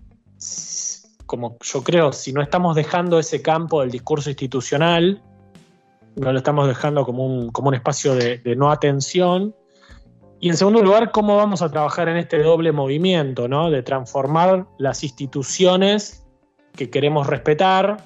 como 1.26 1.58
yo 1.62 1.84
creo, 1.84 2.14
si 2.14 2.32
no 2.32 2.42
estamos 2.42 2.76
dejando 2.76 3.20
ese 3.20 3.42
campo 3.42 3.82
del 3.82 3.92
discurso 3.92 4.30
institucional, 4.30 5.22
no 6.16 6.32
lo 6.32 6.38
estamos 6.38 6.68
dejando 6.68 7.06
como 7.06 7.26
un, 7.26 7.50
como 7.50 7.70
un 7.70 7.76
espacio 7.76 8.16
de, 8.16 8.40
de 8.40 8.56
no 8.56 8.72
atención. 8.72 9.56
Y 10.40 10.50
en 10.50 10.58
segundo 10.58 10.82
lugar, 10.82 11.12
cómo 11.12 11.36
vamos 11.36 11.62
a 11.62 11.70
trabajar 11.70 12.10
en 12.10 12.18
este 12.18 12.42
doble 12.42 12.72
movimiento, 12.72 13.48
¿no? 13.48 13.70
De 13.70 13.84
transformar 13.84 14.68
las 14.78 15.04
instituciones 15.04 16.28
que 16.76 16.90
queremos 16.90 17.28
respetar 17.28 18.04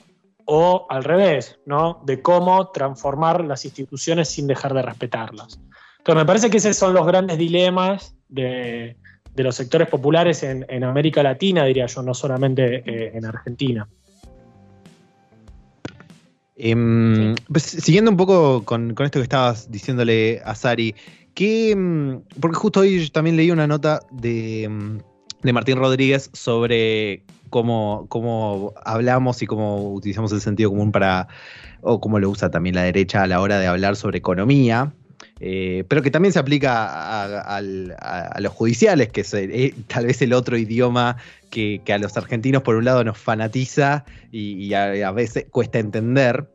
o 0.54 0.86
al 0.90 1.06
revés, 1.06 1.58
¿no? 1.66 2.02
De 2.06 2.22
cómo 2.22 2.72
transformar 2.72 3.46
las 3.46 3.64
instituciones 3.64 4.28
sin 4.28 4.48
dejar 4.48 4.74
de 4.74 4.82
respetarlas. 4.82 5.62
Entonces, 6.00 6.22
me 6.22 6.26
parece 6.26 6.50
que 6.50 6.58
esos 6.58 6.76
son 6.76 6.94
los 6.94 7.08
grandes 7.08 7.38
dilemas 7.38 8.18
de, 8.28 8.98
los 9.38 9.56
sectores 9.56 9.88
populares 9.88 10.44
en, 10.44 10.84
América 10.84 11.24
Latina, 11.24 11.64
diría 11.64 11.86
yo, 11.86 12.04
no 12.04 12.14
solamente 12.14 12.84
eh, 12.86 13.12
en 13.14 13.24
Argentina. 13.24 13.88
Em, 16.58 17.34
pues, 17.48 17.64
siguiendo 17.64 18.12
un 18.12 18.18
poco 18.18 18.66
con, 18.66 18.90
esto 18.92 19.20
que 19.20 19.24
estabas 19.24 19.72
diciéndole 19.72 20.42
a 20.44 20.54
Sari, 20.54 20.94
que, 21.34 21.72
em, 21.72 22.24
porque 22.42 22.58
justo 22.58 22.82
hoy 22.82 23.10
también 23.10 23.38
leí 23.38 23.52
una 23.52 23.68
nota 23.68 24.02
de, 24.12 24.64
em, 24.64 25.00
de 25.44 25.54
Martín 25.54 25.78
Rodríguez 25.78 26.30
sobre 26.34 27.24
cómo, 27.52 28.74
hablamos 28.84 29.42
y 29.44 29.46
cómo 29.46 29.94
utilizamos 29.94 30.32
el 30.32 30.42
sentido 30.42 30.72
común 30.72 30.92
para, 30.92 31.28
o 31.82 32.02
cómo 32.02 32.18
lo 32.18 32.30
usa 32.30 32.50
también 32.50 32.76
la 32.76 32.84
derecha 32.84 33.22
a 33.22 33.28
la 33.28 33.42
hora 33.42 33.60
de 33.60 33.68
hablar 33.68 33.96
sobre 33.96 34.18
economía. 34.18 34.94
Eh, 35.44 35.86
pero 35.88 36.02
que 36.02 36.12
también 36.12 36.34
se 36.34 36.40
aplica 36.40 37.48
a, 37.58 37.62
los 37.62 38.54
judiciales, 38.54 39.10
que 39.10 39.22
es 39.22 39.34
eh, 39.34 39.74
tal 39.88 40.06
vez 40.06 40.22
el 40.22 40.34
otro 40.34 40.58
idioma 40.58 41.18
que, 41.50 41.82
a 41.92 41.98
los 41.98 42.16
argentinos 42.16 42.64
por 42.64 42.76
un 42.76 42.86
lado 42.86 43.04
nos 43.04 43.18
fanatiza 43.18 44.06
y, 44.32 44.74
a, 44.74 45.12
veces 45.12 45.46
cuesta 45.52 45.80
entender. 45.80 46.48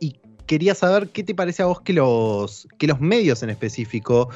Y 0.00 0.16
quería 0.46 0.74
saber 0.74 1.08
qué 1.08 1.22
te 1.22 1.34
parece 1.34 1.62
a 1.62 1.66
vos 1.66 1.80
que 1.82 1.92
los, 1.92 2.66
que 2.78 2.86
los 2.86 3.00
medios 3.00 3.42
en 3.42 3.50
específico 3.50 4.30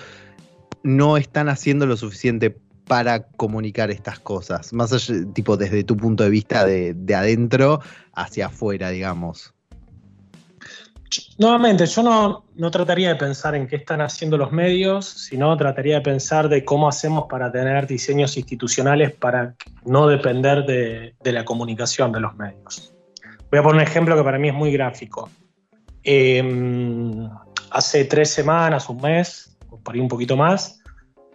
no 0.82 1.16
están 1.16 1.48
haciendo 1.48 1.86
lo 1.86 1.96
suficiente 1.96 2.58
para 2.86 3.22
comunicar 3.22 3.90
estas 3.90 4.18
cosas? 4.18 4.72
Más 4.72 4.92
allá, 4.92 5.14
tipo, 5.32 5.56
desde 5.56 5.84
tu 5.84 5.96
punto 5.96 6.24
de 6.24 6.30
vista 6.30 6.64
de, 6.64 7.14
adentro 7.14 7.80
hacia 8.14 8.46
afuera, 8.46 8.90
digamos. 8.90 9.52
Nuevamente, 11.38 11.86
yo 11.86 12.02
no, 12.02 12.44
no, 12.56 12.70
trataría 12.70 13.10
de 13.10 13.16
pensar 13.16 13.54
en 13.54 13.68
qué 13.68 13.76
están 13.76 14.00
haciendo 14.00 14.36
los 14.36 14.50
medios, 14.50 15.06
sino 15.06 15.56
trataría 15.56 15.96
de 15.96 16.00
pensar 16.00 16.48
de 16.48 16.64
cómo 16.64 16.88
hacemos 16.88 17.26
para 17.28 17.52
tener 17.52 17.86
diseños 17.86 18.36
institucionales 18.36 19.12
para 19.12 19.54
no 19.84 20.08
depender 20.08 20.64
de, 20.64 21.14
la 21.32 21.44
comunicación 21.44 22.10
de 22.12 22.20
los 22.20 22.34
medios. 22.36 22.92
Voy 23.50 23.60
a 23.60 23.62
poner 23.62 23.82
un 23.82 23.88
ejemplo 23.88 24.16
que 24.16 24.24
para 24.24 24.38
mí 24.38 24.48
es 24.48 24.54
muy 24.54 24.72
gráfico. 24.72 25.30
Em, 26.02 27.28
hace 27.70 28.04
tres 28.04 28.30
semanas, 28.30 28.88
un 28.88 29.00
mes, 29.00 29.56
por 29.84 29.94
ahí 29.94 30.00
un 30.00 30.08
poquito 30.08 30.36
más, 30.36 30.80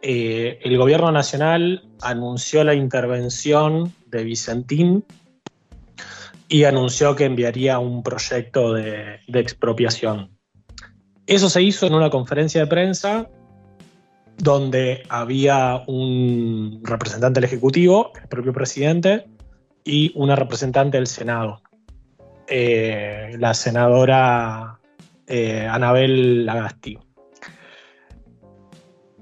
eh, 0.02 0.60
el 0.64 0.78
gobierno 0.78 1.12
nacional 1.12 1.84
anunció 2.02 2.64
la 2.64 2.74
intervención 2.74 3.94
de 4.08 4.24
Vicentín 4.24 5.04
y 6.48 6.64
anunció 6.64 7.16
que 7.16 7.26
enviaría 7.26 7.80
un 7.80 8.02
proyecto 8.02 8.74
de, 8.74 9.20
expropiación. 9.28 10.32
Eso 11.28 11.50
se 11.50 11.62
hizo 11.62 11.86
en 11.86 11.94
una 11.94 12.10
conferencia 12.10 12.62
de 12.62 12.68
prensa 12.68 13.30
donde 14.38 15.04
había 15.10 15.84
un 15.86 16.82
representante 16.84 17.42
del 17.42 17.44
Ejecutivo, 17.44 18.12
el 18.20 18.28
propio 18.30 18.54
presidente, 18.54 19.28
y 19.84 20.12
una 20.16 20.36
representante 20.36 20.98
del 20.98 21.08
Senado, 21.08 21.62
eh, 22.48 23.36
la 23.38 23.54
senadora 23.54 24.80
eh, 25.28 25.68
Anabel 25.70 26.46
Lagasti. 26.46 26.98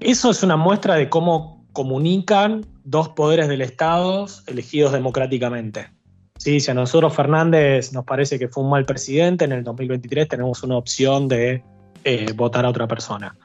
Eso 0.00 0.30
es 0.30 0.42
una 0.42 0.56
muestra 0.56 0.94
de 0.94 1.08
cómo 1.08 1.66
comunican 1.72 2.64
dos 2.84 3.08
poderes 3.10 3.48
del 3.48 3.62
Estado 3.62 4.26
elegidos 4.46 4.92
democráticamente. 4.92 5.90
Sí, 6.38 6.60
si 6.60 6.70
a 6.70 6.74
nosotros 6.74 7.14
Fernández 7.14 7.92
nos 7.92 8.04
parece 8.04 8.38
que 8.38 8.48
fue 8.48 8.62
un 8.62 8.70
mal 8.70 8.84
presidente, 8.84 9.44
en 9.44 9.52
el 9.52 9.64
2023 9.64 10.28
tenemos 10.28 10.62
una 10.62 10.76
opción 10.76 11.26
de 11.26 11.64
eh, 12.04 12.32
votar 12.36 12.64
a 12.64 12.70
otra 12.70 12.86
persona. 12.86 13.36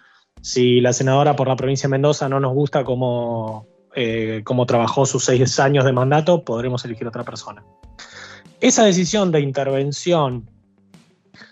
Si 0.41 0.79
la 0.79 0.93
senadora 0.93 1.35
por 1.35 1.47
la 1.47 1.55
provincia 1.55 1.87
de 1.87 1.91
Mendoza 1.91 2.29
no 2.29 2.39
nos 2.39 2.53
gusta 2.53 2.83
cómo, 2.83 3.65
eh, 3.95 4.41
cómo 4.43 4.67
trabajó 4.67 5.07
sus 5.07 5.25
seis 5.25 5.59
años 5.59 5.85
de 5.85 5.91
mandato, 5.91 6.43
podremos 6.43 6.85
elegir 6.85 7.05
a 7.07 7.09
otra 7.09 7.23
persona. 7.23 7.63
Esa 8.61 8.83
decisión 8.83 9.31
de 9.31 9.41
intervención 9.41 10.49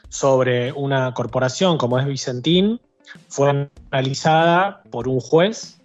sobre 0.09 0.71
una 0.73 1.13
corporación 1.15 1.77
como 1.77 1.97
es 1.97 2.05
Vicentín 2.05 2.79
fue 3.27 3.69
analizada 3.91 4.83
por 4.91 5.07
un 5.07 5.19
juez 5.19 5.81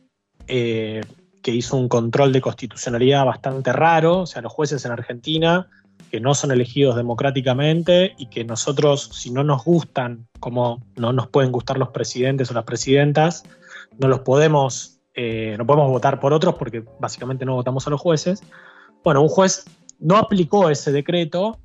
eh, 0.46 1.02
que 1.42 1.50
hizo 1.52 1.76
un 1.76 1.88
control 1.88 2.32
de 2.32 2.40
constitucionalidad 2.40 3.24
bastante 3.24 3.72
raro, 3.72 4.20
o 4.20 4.26
sea, 4.26 4.42
los 4.42 4.52
jueces 4.52 4.84
en 4.84 4.92
Argentina 4.92 5.68
que 6.10 6.20
no 6.20 6.34
son 6.34 6.52
elegidos 6.52 6.96
democráticamente 6.96 8.14
y 8.16 8.26
que 8.26 8.44
nosotros, 8.44 9.10
si 9.12 9.30
no 9.30 9.42
nos 9.44 9.64
gustan, 9.64 10.26
como 10.40 10.82
no 10.96 11.12
nos 11.12 11.28
pueden 11.28 11.52
gustar 11.52 11.78
los 11.78 11.88
presidentes 11.88 12.50
o 12.50 12.54
las 12.54 12.64
presidentas, 12.64 13.44
no 13.98 14.08
los 14.08 14.20
podemos, 14.20 15.00
eh, 15.14 15.56
no 15.58 15.66
podemos 15.66 15.90
votar 15.90 16.20
por 16.20 16.32
otros 16.32 16.54
porque 16.54 16.84
básicamente 17.00 17.44
no 17.44 17.54
votamos 17.54 17.86
a 17.86 17.90
los 17.90 18.00
jueces. 18.00 18.42
Bueno, 19.02 19.22
un 19.22 19.28
juez 19.28 19.64
no 19.98 20.16
aplicó 20.16 20.70
ese 20.70 20.92
decreto 20.92 21.58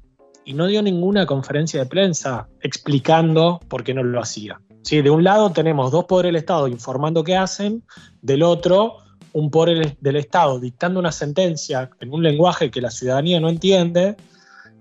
y 0.45 0.53
no 0.53 0.67
dio 0.67 0.81
ninguna 0.81 1.25
conferencia 1.25 1.81
de 1.81 1.85
prensa 1.85 2.47
explicando 2.61 3.59
por 3.67 3.83
qué 3.83 3.93
no 3.93 4.03
lo 4.03 4.19
hacía. 4.19 4.59
¿Sí? 4.83 5.01
De 5.01 5.09
un 5.09 5.23
lado 5.23 5.51
tenemos 5.51 5.91
dos 5.91 6.05
poderes 6.05 6.29
del 6.29 6.37
Estado 6.37 6.67
informando 6.67 7.23
qué 7.23 7.35
hacen, 7.35 7.83
del 8.21 8.43
otro 8.43 8.97
un 9.33 9.49
poder 9.49 9.97
del 9.99 10.15
Estado 10.15 10.59
dictando 10.59 10.99
una 10.99 11.11
sentencia 11.11 11.89
en 11.99 12.13
un 12.13 12.23
lenguaje 12.23 12.71
que 12.71 12.81
la 12.81 12.91
ciudadanía 12.91 13.39
no 13.39 13.49
entiende 13.49 14.17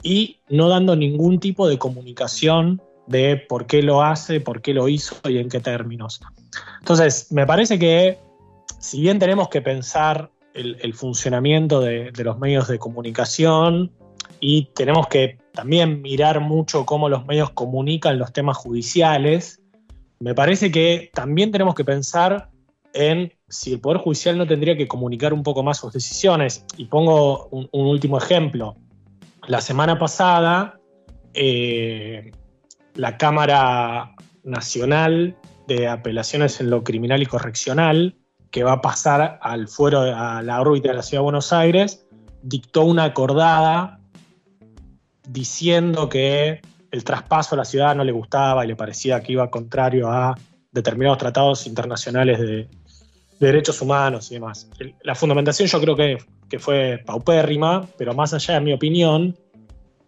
y 0.03 0.39
no 0.49 0.69
dando 0.69 0.97
ningún 0.97 1.39
tipo 1.39 1.69
de 1.69 1.79
comunicación 1.79 2.81
de 3.07 3.37
por 3.37 3.67
qué 3.67 3.83
lo 3.83 4.03
hace, 4.03 4.41
por 4.41 4.63
qué 4.63 4.73
lo 4.73 4.89
hizo 4.89 5.17
y 5.29 5.39
en 5.39 5.49
qué 5.49 5.61
términos. 5.61 6.21
Entonces, 6.79 7.31
me 7.31 7.47
parece 7.47 7.79
que 7.79 8.19
si 8.79 9.01
bien 9.01 9.19
tenemos 9.19 9.49
que 9.49 9.61
pensar 9.61 10.31
el, 10.55 10.95
funcionamiento 10.95 11.81
de, 11.81 12.13
los 12.25 12.39
medios 12.39 12.69
de 12.69 12.79
comunicación 12.79 13.93
y 14.41 14.67
tenemos 14.75 15.07
que 15.07 15.39
también 15.53 16.03
mirar 16.03 16.41
mucho 16.41 16.87
cómo 16.87 17.09
los 17.09 17.27
medios 17.27 17.51
comunican 17.51 18.19
los 18.19 18.33
temas 18.33 18.57
judiciales, 18.57 19.61
me 20.21 20.35
parece 20.35 20.71
que 20.71 21.11
también 21.15 21.51
tenemos 21.51 21.75
que 21.75 21.85
pensar 21.85 22.51
en 22.93 23.33
si 23.49 23.73
el 23.73 23.81
Poder 23.81 23.99
Judicial 23.99 24.37
no 24.37 24.47
tendría 24.47 24.77
que 24.77 24.87
comunicar 24.87 25.33
un 25.33 25.43
poco 25.43 25.63
más 25.63 25.79
sus 25.79 25.93
decisiones. 25.93 26.65
Y 26.77 26.87
pongo 26.87 27.49
un, 27.49 27.69
último 27.73 28.19
ejemplo. 28.19 28.77
La 29.47 29.61
semana 29.61 29.99
pasada, 29.99 30.79
eh, 31.35 32.33
la 32.95 33.17
Cámara 33.17 34.15
Nacional 34.45 35.37
de 35.67 35.89
Apelaciones 35.89 36.61
en 36.61 36.71
lo 36.71 36.85
Criminal 36.85 37.23
y 37.23 37.27
Correccional, 37.27 38.17
que 38.51 38.65
va 38.65 38.73
a 38.73 38.81
pasar 38.81 39.39
al 39.41 39.69
fuero, 39.69 40.01
a 40.01 40.43
la 40.43 40.61
órbita 40.61 40.89
de 40.89 40.95
la 40.95 41.03
Ciudad 41.03 41.21
de 41.21 41.25
Buenos 41.25 41.53
Aires, 41.53 42.07
dictó 42.43 42.85
una 42.85 43.05
acordada 43.05 44.00
diciendo 45.27 46.09
que 46.09 46.61
el 46.91 47.05
traspaso 47.05 47.55
a 47.55 47.59
la 47.59 47.65
ciudad 47.65 47.95
no 47.95 48.05
le 48.05 48.13
gustaba 48.13 48.65
y 48.65 48.69
le 48.69 48.77
parecía 48.77 49.21
que 49.23 49.33
iba 49.33 49.51
contrario 49.51 50.11
a 50.11 50.37
determinados 50.73 51.19
tratados 51.19 51.67
internacionales 51.67 52.41
de, 52.41 52.69
derechos 53.41 53.81
humanos 53.81 54.31
y 54.31 54.35
demás. 54.35 54.69
La 55.03 55.15
fundamentación 55.15 55.67
yo 55.67 55.81
creo 55.81 55.97
que, 55.97 56.19
que 56.49 56.59
fue 56.59 57.03
paupérrima, 57.05 57.87
pero 57.97 58.15
más 58.15 58.35
allá 58.35 58.55
de 58.55 58.61
mi 58.61 58.73
opinión, 58.73 59.37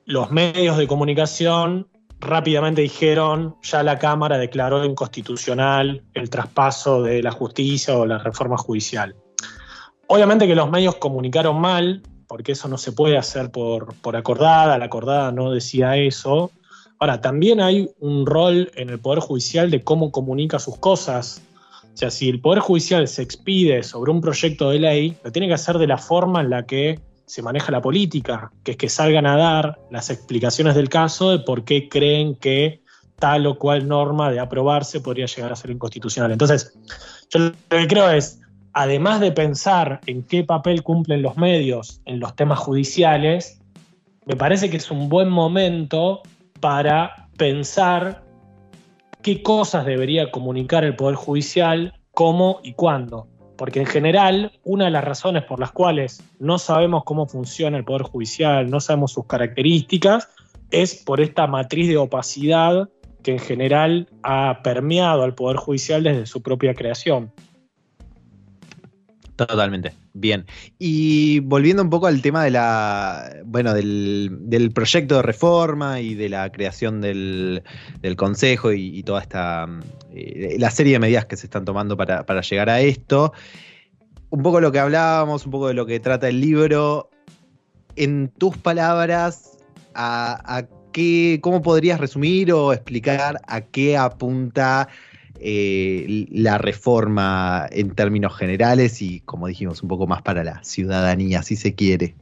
los 0.04 0.30
medios 0.30 0.76
de 0.76 0.86
comunicación 0.86 1.88
rápidamente 2.20 2.82
dijeron, 2.82 3.56
ya 3.62 3.82
la 3.82 3.98
Cámara 3.98 4.38
declaró 4.38 4.84
inconstitucional 4.84 6.02
el 6.14 6.30
traspaso 6.30 7.02
de 7.02 7.22
la 7.22 7.32
justicia 7.32 7.96
o 7.96 8.06
la 8.06 8.18
reforma 8.18 8.56
judicial. 8.56 9.16
Obviamente 10.06 10.46
que 10.46 10.54
los 10.54 10.70
medios 10.70 10.96
comunicaron 10.96 11.60
mal, 11.60 12.02
porque 12.32 12.52
eso 12.52 12.66
no 12.66 12.78
se 12.78 12.92
puede 12.92 13.18
hacer 13.18 13.50
por, 13.50 13.92
por 13.96 14.16
acordada, 14.16 14.78
la 14.78 14.86
acordada 14.86 15.30
no 15.32 15.52
decía 15.52 15.98
eso. 15.98 16.50
Ahora, 16.98 17.20
también 17.20 17.60
hay 17.60 17.90
un 18.00 18.24
rol 18.24 18.72
en 18.74 18.88
el 18.88 18.98
Poder 18.98 19.18
Judicial 19.18 19.70
de 19.70 19.84
cómo 19.84 20.10
comunica 20.10 20.58
sus 20.58 20.78
cosas. 20.78 21.42
O 21.92 21.94
sea, 21.94 22.10
si 22.10 22.30
el 22.30 22.40
Poder 22.40 22.60
Judicial 22.60 23.06
se 23.06 23.20
expide 23.20 23.82
sobre 23.82 24.12
un 24.12 24.22
proyecto 24.22 24.70
de 24.70 24.78
ley, 24.78 25.14
lo 25.22 25.30
tiene 25.30 25.46
que 25.46 25.52
hacer 25.52 25.76
de 25.76 25.86
la 25.86 25.98
forma 25.98 26.40
en 26.40 26.48
la 26.48 26.64
que 26.64 27.00
se 27.26 27.42
maneja 27.42 27.70
la 27.70 27.82
política, 27.82 28.50
que 28.64 28.70
es 28.70 28.76
que 28.78 28.88
salgan 28.88 29.26
a 29.26 29.36
dar 29.36 29.78
las 29.90 30.08
explicaciones 30.08 30.74
del 30.74 30.88
caso 30.88 31.32
de 31.32 31.40
por 31.40 31.64
qué 31.64 31.90
creen 31.90 32.34
que 32.36 32.80
tal 33.18 33.46
o 33.46 33.58
cual 33.58 33.86
norma 33.86 34.30
de 34.30 34.40
aprobarse 34.40 35.00
podría 35.00 35.26
llegar 35.26 35.52
a 35.52 35.56
ser 35.56 35.70
inconstitucional. 35.70 36.32
Entonces, 36.32 36.72
yo 37.28 37.40
lo 37.40 37.52
que 37.68 37.86
creo 37.86 38.08
es, 38.08 38.40
además 38.72 39.20
de 39.20 39.32
pensar 39.32 40.00
en 40.06 40.22
qué 40.22 40.44
papel 40.44 40.82
cumplen 40.82 41.22
los 41.22 41.36
medios 41.36 42.00
en 42.04 42.20
los 42.20 42.34
temas 42.34 42.58
judiciales, 42.58 43.60
me 44.24 44.36
parece 44.36 44.70
que 44.70 44.76
es 44.76 44.90
un 44.90 45.08
buen 45.08 45.28
momento 45.28 46.22
para 46.60 47.28
pensar 47.36 48.24
qué 49.22 49.42
cosas 49.42 49.84
debería 49.84 50.30
comunicar 50.30 50.84
el 50.84 50.96
Poder 50.96 51.16
Judicial, 51.16 51.94
cómo 52.12 52.60
y 52.62 52.74
cuándo. 52.74 53.28
Porque 53.56 53.80
en 53.80 53.86
general, 53.86 54.52
una 54.64 54.86
de 54.86 54.90
las 54.90 55.04
razones 55.04 55.44
por 55.44 55.60
las 55.60 55.72
cuales 55.72 56.22
no 56.38 56.58
sabemos 56.58 57.04
cómo 57.04 57.26
funciona 57.26 57.76
el 57.76 57.84
Poder 57.84 58.02
Judicial, 58.02 58.70
no 58.70 58.80
sabemos 58.80 59.12
sus 59.12 59.26
características, 59.26 60.28
es 60.70 60.94
por 60.94 61.20
esta 61.20 61.46
matriz 61.46 61.88
de 61.88 61.98
opacidad 61.98 62.88
que 63.22 63.32
en 63.32 63.38
general 63.38 64.08
ha 64.22 64.62
permeado 64.64 65.22
al 65.22 65.34
Poder 65.34 65.56
Judicial 65.56 66.02
desde 66.02 66.26
su 66.26 66.42
propia 66.42 66.74
creación. 66.74 67.32
Totalmente. 69.36 69.92
Bien. 70.12 70.46
Y 70.78 71.40
volviendo 71.40 71.82
un 71.82 71.90
poco 71.90 72.06
al 72.06 72.20
tema 72.20 72.44
de 72.44 72.50
la. 72.50 73.34
Bueno, 73.44 73.72
del, 73.74 74.70
proyecto 74.74 75.16
de 75.16 75.22
reforma 75.22 76.00
y 76.00 76.14
de 76.14 76.28
la 76.28 76.50
creación 76.52 77.00
del, 77.00 77.62
Consejo 78.16 78.72
y, 78.72 79.02
toda 79.02 79.22
esta. 79.22 79.66
Eh, 80.14 80.56
la 80.58 80.70
serie 80.70 80.94
de 80.94 80.98
medidas 80.98 81.26
que 81.26 81.36
se 81.36 81.46
están 81.46 81.64
tomando 81.64 81.96
para, 81.96 82.40
llegar 82.42 82.68
a 82.68 82.80
esto. 82.80 83.32
Un 84.30 84.42
poco 84.42 84.60
lo 84.60 84.72
que 84.72 84.78
hablábamos, 84.78 85.44
un 85.44 85.52
poco 85.52 85.68
de 85.68 85.74
lo 85.74 85.86
que 85.86 86.00
trata 86.00 86.28
el 86.28 86.40
libro. 86.40 87.10
En 87.96 88.28
tus 88.28 88.56
palabras, 88.56 89.58
a 89.94 90.66
qué, 90.92 91.40
¿cómo 91.42 91.62
podrías 91.62 91.98
resumir 91.98 92.52
o 92.52 92.72
explicar 92.72 93.40
a 93.46 93.60
qué 93.62 93.96
apunta 93.96 94.88
eh, 95.44 96.26
la 96.30 96.58
reforma 96.58 97.66
en 97.70 97.94
términos 97.94 98.36
generales 98.36 99.02
y, 99.02 99.20
como 99.20 99.48
dijimos, 99.48 99.82
un 99.82 99.88
poco 99.88 100.06
más 100.06 100.22
para 100.22 100.44
la 100.44 100.62
ciudadanía, 100.62 101.42
si 101.42 101.56
se 101.56 101.74
quiere. 101.74 102.14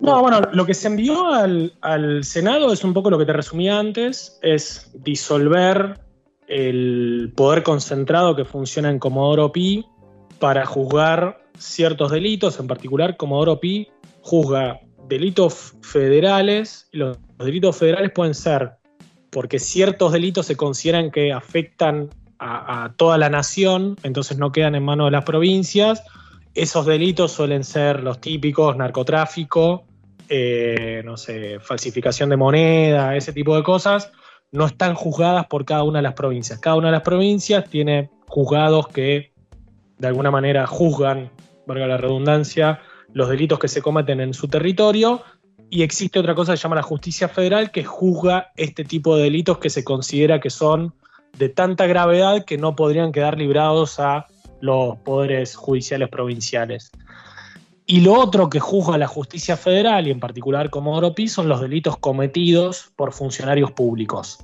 No, 0.00 0.20
bueno, 0.20 0.40
lo 0.52 0.66
que 0.66 0.74
se 0.74 0.88
envió 0.88 1.26
al, 1.32 2.24
Senado 2.24 2.72
es 2.72 2.82
un 2.82 2.92
poco 2.92 3.10
lo 3.10 3.18
que 3.18 3.24
te 3.24 3.32
resumí 3.32 3.68
antes, 3.68 4.38
es 4.42 4.90
disolver 4.94 6.00
el 6.48 7.32
poder 7.36 7.62
concentrado 7.62 8.34
que 8.34 8.44
funciona 8.44 8.90
en 8.90 8.98
Comodoro 8.98 9.52
Pi 9.52 9.86
para 10.40 10.66
juzgar 10.66 11.38
ciertos 11.56 12.10
delitos, 12.10 12.58
en 12.58 12.66
particular 12.66 13.16
Comodoro 13.16 13.60
Pi 13.60 13.88
juzga 14.22 14.80
delitos 15.08 15.74
federales, 15.82 16.88
y 16.92 16.98
los 16.98 17.16
delitos 17.38 17.76
federales 17.76 18.10
pueden 18.12 18.34
ser 18.34 18.72
porque 19.30 19.58
ciertos 19.58 20.12
delitos 20.12 20.46
se 20.46 20.56
consideran 20.56 21.10
que 21.10 21.32
afectan 21.32 22.08
a, 22.44 22.92
toda 22.96 23.16
la 23.16 23.30
nación, 23.30 23.96
entonces 24.02 24.38
no 24.38 24.52
quedan 24.52 24.74
en 24.74 24.84
manos 24.84 25.06
de 25.06 25.12
las 25.12 25.24
provincias. 25.24 26.02
Esos 26.54 26.86
delitos 26.86 27.32
suelen 27.32 27.64
ser 27.64 28.02
los 28.02 28.20
típicos 28.20 28.76
narcotráfico, 28.76 29.84
eh, 30.28 31.02
no 31.04 31.16
sé, 31.16 31.58
falsificación 31.60 32.28
de 32.28 32.36
moneda, 32.36 33.16
ese 33.16 33.32
tipo 33.32 33.56
de 33.56 33.62
cosas, 33.62 34.12
no 34.52 34.66
están 34.66 34.94
juzgadas 34.94 35.46
por 35.46 35.64
cada 35.64 35.82
una 35.82 35.98
de 35.98 36.04
las 36.04 36.14
provincias. 36.14 36.58
Cada 36.60 36.76
una 36.76 36.88
de 36.88 36.92
las 36.92 37.02
provincias 37.02 37.68
tiene 37.68 38.10
juzgados 38.28 38.88
que 38.88 39.32
de 39.98 40.08
alguna 40.08 40.30
manera 40.30 40.66
juzgan, 40.66 41.30
valga 41.66 41.86
la 41.86 41.96
redundancia, 41.96 42.80
los 43.12 43.28
delitos 43.28 43.58
que 43.58 43.68
se 43.68 43.80
cometen 43.80 44.20
en 44.20 44.34
su 44.34 44.48
territorio. 44.48 45.22
Y 45.70 45.82
existe 45.82 46.18
otra 46.18 46.34
cosa 46.34 46.52
que 46.52 46.58
se 46.58 46.62
llama 46.62 46.76
la 46.76 46.82
justicia 46.82 47.28
federal 47.28 47.70
que 47.70 47.84
juzga 47.84 48.52
este 48.54 48.84
tipo 48.84 49.16
de 49.16 49.24
delitos 49.24 49.58
que 49.58 49.70
se 49.70 49.82
considera 49.82 50.40
que 50.40 50.50
son 50.50 50.94
de 51.38 51.48
tanta 51.48 51.86
gravedad 51.86 52.44
que 52.44 52.58
no 52.58 52.76
podrían 52.76 53.12
quedar 53.12 53.38
librados 53.38 53.98
a 54.00 54.26
los 54.60 54.96
poderes 54.98 55.56
judiciales 55.56 56.08
provinciales. 56.08 56.90
Y 57.86 58.00
lo 58.00 58.14
otro 58.14 58.48
que 58.48 58.60
juzga 58.60 58.96
la 58.96 59.06
justicia 59.06 59.56
federal, 59.56 60.06
y 60.06 60.10
en 60.10 60.20
particular 60.20 60.70
como 60.70 61.14
Pi, 61.14 61.28
son 61.28 61.48
los 61.48 61.60
delitos 61.60 61.98
cometidos 61.98 62.92
por 62.96 63.12
funcionarios 63.12 63.72
públicos. 63.72 64.38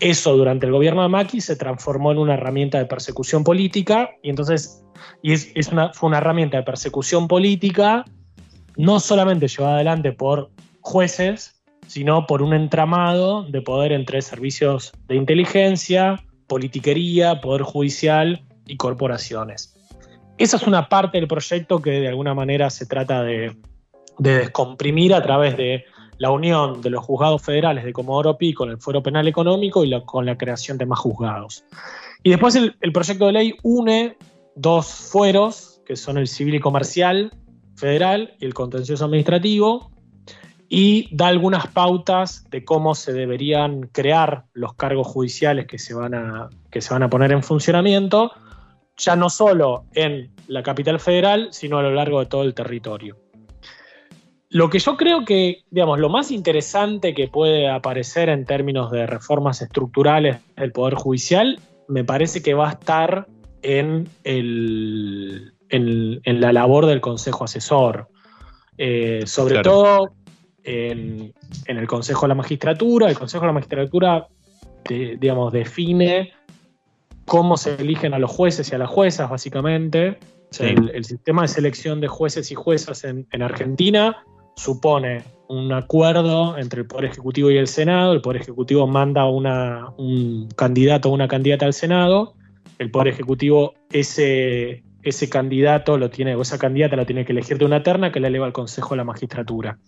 Eso 0.00 0.34
durante 0.34 0.64
el 0.64 0.72
gobierno 0.72 1.02
de 1.02 1.08
Macri 1.08 1.42
se 1.42 1.56
transformó 1.56 2.10
en 2.12 2.18
una 2.18 2.34
herramienta 2.34 2.78
de 2.78 2.86
persecución 2.86 3.44
política, 3.44 4.10
y 4.22 4.30
entonces 4.30 4.82
y 5.22 5.32
es, 5.32 5.68
una, 5.70 5.92
fue 5.92 6.08
una 6.08 6.18
herramienta 6.18 6.56
de 6.56 6.62
persecución 6.62 7.28
política 7.28 8.04
no 8.76 9.00
solamente 9.00 9.48
llevada 9.48 9.76
adelante 9.76 10.12
por 10.12 10.50
jueces, 10.80 11.59
sino 11.90 12.24
por 12.24 12.40
un 12.40 12.54
entramado 12.54 13.42
de 13.42 13.62
poder 13.62 13.90
entre 13.90 14.22
servicios 14.22 14.92
de 15.08 15.16
inteligencia, 15.16 16.24
politiquería, 16.46 17.40
poder 17.40 17.62
judicial 17.62 18.44
y 18.64 18.76
corporaciones. 18.76 19.74
Esa 20.38 20.56
es 20.56 20.68
una 20.68 20.88
parte 20.88 21.18
del 21.18 21.26
proyecto 21.26 21.82
que 21.82 21.90
de 21.90 22.06
alguna 22.06 22.32
manera 22.32 22.70
se 22.70 22.86
trata 22.86 23.24
de, 23.24 23.56
descomprimir 24.18 25.12
a 25.12 25.20
través 25.20 25.56
de 25.56 25.84
la 26.18 26.30
unión 26.30 26.80
de 26.80 26.90
los 26.90 27.04
juzgados 27.04 27.42
federales 27.42 27.84
de 27.84 27.92
Comodoro 27.92 28.38
Pi 28.38 28.54
con 28.54 28.70
el 28.70 28.78
Fuero 28.78 29.02
Penal 29.02 29.26
Económico 29.26 29.84
y 29.84 29.90
con 30.04 30.26
la 30.26 30.38
creación 30.38 30.78
de 30.78 30.86
más 30.86 31.00
juzgados. 31.00 31.64
Y 32.22 32.30
después 32.30 32.54
el, 32.54 32.92
proyecto 32.92 33.26
de 33.26 33.32
ley 33.32 33.54
une 33.64 34.16
dos 34.54 34.86
fueros 34.86 35.82
que 35.84 35.96
son 35.96 36.18
el 36.18 36.28
civil 36.28 36.54
y 36.54 36.60
comercial 36.60 37.32
federal 37.74 38.36
y 38.38 38.44
el 38.44 38.54
contencioso 38.54 39.06
administrativo, 39.06 39.90
y 40.72 41.08
da 41.10 41.26
algunas 41.26 41.66
pautas 41.66 42.48
de 42.48 42.64
cómo 42.64 42.94
se 42.94 43.12
deberían 43.12 43.88
crear 43.88 44.44
los 44.52 44.74
cargos 44.74 45.08
judiciales 45.08 45.66
que 45.66 45.80
se 45.80 45.94
van 45.94 46.14
a, 46.14 46.48
que 46.70 46.80
se 46.80 46.94
van 46.94 47.02
a 47.02 47.10
poner 47.10 47.32
en 47.32 47.42
funcionamiento, 47.42 48.30
ya 48.96 49.16
no 49.16 49.30
solo 49.30 49.86
en 49.94 50.30
la 50.46 50.62
capital 50.62 51.00
federal, 51.00 51.48
sino 51.50 51.78
a 51.78 51.82
lo 51.82 51.92
largo 51.92 52.20
de 52.20 52.26
todo 52.26 52.44
el 52.44 52.54
territorio. 52.54 53.16
Lo 54.48 54.70
que 54.70 54.78
yo 54.78 54.96
creo 54.96 55.24
que, 55.24 55.64
digamos, 55.70 55.98
lo 55.98 56.08
más 56.08 56.30
interesante 56.30 57.14
que 57.14 57.26
puede 57.26 57.68
aparecer 57.68 58.28
en 58.28 58.44
términos 58.44 58.92
de 58.92 59.08
reformas 59.08 59.62
estructurales 59.62 60.38
del 60.54 60.70
Poder 60.70 60.94
Judicial, 60.94 61.58
me 61.88 62.04
parece 62.04 62.42
que 62.42 62.54
va 62.54 62.68
a 62.68 62.72
estar 62.72 63.26
en, 63.62 64.08
el, 64.22 65.52
en, 65.68 66.40
la 66.40 66.52
labor 66.52 66.86
del 66.86 67.00
Consejo 67.00 67.42
Asesor. 67.42 68.08
Eh, 68.78 69.24
sobre 69.26 69.62
todo 69.62 70.14
en, 70.64 71.32
el 71.66 71.86
Consejo 71.86 72.22
de 72.22 72.28
la 72.28 72.34
Magistratura. 72.34 73.08
El 73.08 73.18
Consejo 73.18 73.42
de 73.42 73.46
la 73.48 73.52
Magistratura, 73.52 74.28
digamos, 74.84 75.52
define 75.52 76.32
cómo 77.24 77.56
se 77.56 77.74
eligen 77.76 78.14
a 78.14 78.18
los 78.18 78.30
jueces 78.30 78.70
y 78.72 78.74
a 78.74 78.78
las 78.78 78.90
juezas, 78.90 79.30
básicamente. 79.30 80.18
el, 80.58 81.04
sistema 81.04 81.42
de 81.42 81.48
selección 81.48 82.00
de 82.00 82.08
jueces 82.08 82.50
y 82.50 82.54
juezas 82.54 83.04
en, 83.04 83.26
Argentina 83.42 84.24
supone 84.56 85.22
un 85.48 85.72
acuerdo 85.72 86.58
entre 86.58 86.82
el 86.82 86.86
Poder 86.86 87.06
Ejecutivo 87.06 87.50
y 87.50 87.56
el 87.56 87.66
Senado. 87.66 88.12
El 88.12 88.20
Poder 88.20 88.42
Ejecutivo 88.42 88.86
manda 88.86 89.26
una, 89.26 89.90
un 89.96 90.48
candidato 90.56 91.08
o 91.08 91.14
una 91.14 91.28
candidata 91.28 91.66
al 91.66 91.72
Senado. 91.72 92.34
El 92.78 92.90
Poder 92.90 93.08
Ejecutivo 93.08 93.74
ese, 93.90 94.82
ese 95.02 95.28
candidato 95.28 95.96
lo 95.98 96.10
tiene, 96.10 96.34
o 96.34 96.42
esa 96.42 96.58
candidata 96.58 96.96
lo 96.96 97.06
tiene 97.06 97.24
que 97.24 97.32
elegir 97.32 97.58
de 97.58 97.64
una 97.64 97.82
terna 97.82 98.12
que 98.12 98.20
le 98.20 98.28
eleva 98.28 98.46
al 98.46 98.52
Consejo 98.52 98.90
de 98.90 98.98
la 98.98 99.04
Magistratura. 99.04 99.78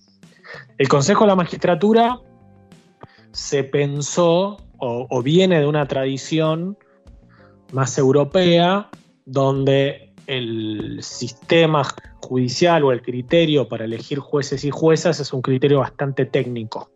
El 0.78 0.88
Consejo 0.88 1.24
de 1.24 1.28
la 1.28 1.36
Magistratura 1.36 2.18
se 3.32 3.64
pensó 3.64 4.58
o, 4.78 5.22
viene 5.22 5.60
de 5.60 5.66
una 5.66 5.86
tradición 5.86 6.76
más 7.72 7.96
europea 7.98 8.90
donde 9.24 10.12
el 10.26 10.98
sistema 11.02 11.84
judicial 12.20 12.82
o 12.82 12.90
el 12.90 13.00
criterio 13.00 13.68
para 13.68 13.84
elegir 13.84 14.18
jueces 14.18 14.64
y 14.64 14.70
juezas 14.70 15.20
es 15.20 15.32
un 15.32 15.40
criterio 15.40 15.78
bastante 15.78 16.26
técnico. 16.26 16.90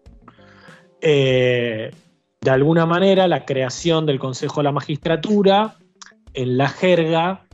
Eh, 1.01 1.93
de 2.41 2.51
alguna 2.51 2.87
manera, 2.87 3.29
la 3.29 3.45
creación 3.45 4.05
del 4.05 4.19
Consejo 4.19 4.61
de 4.61 4.65
la 4.65 4.73
Magistratura, 4.73 5.77
en 6.35 6.59
la 6.59 6.69
jerga, 6.69 7.47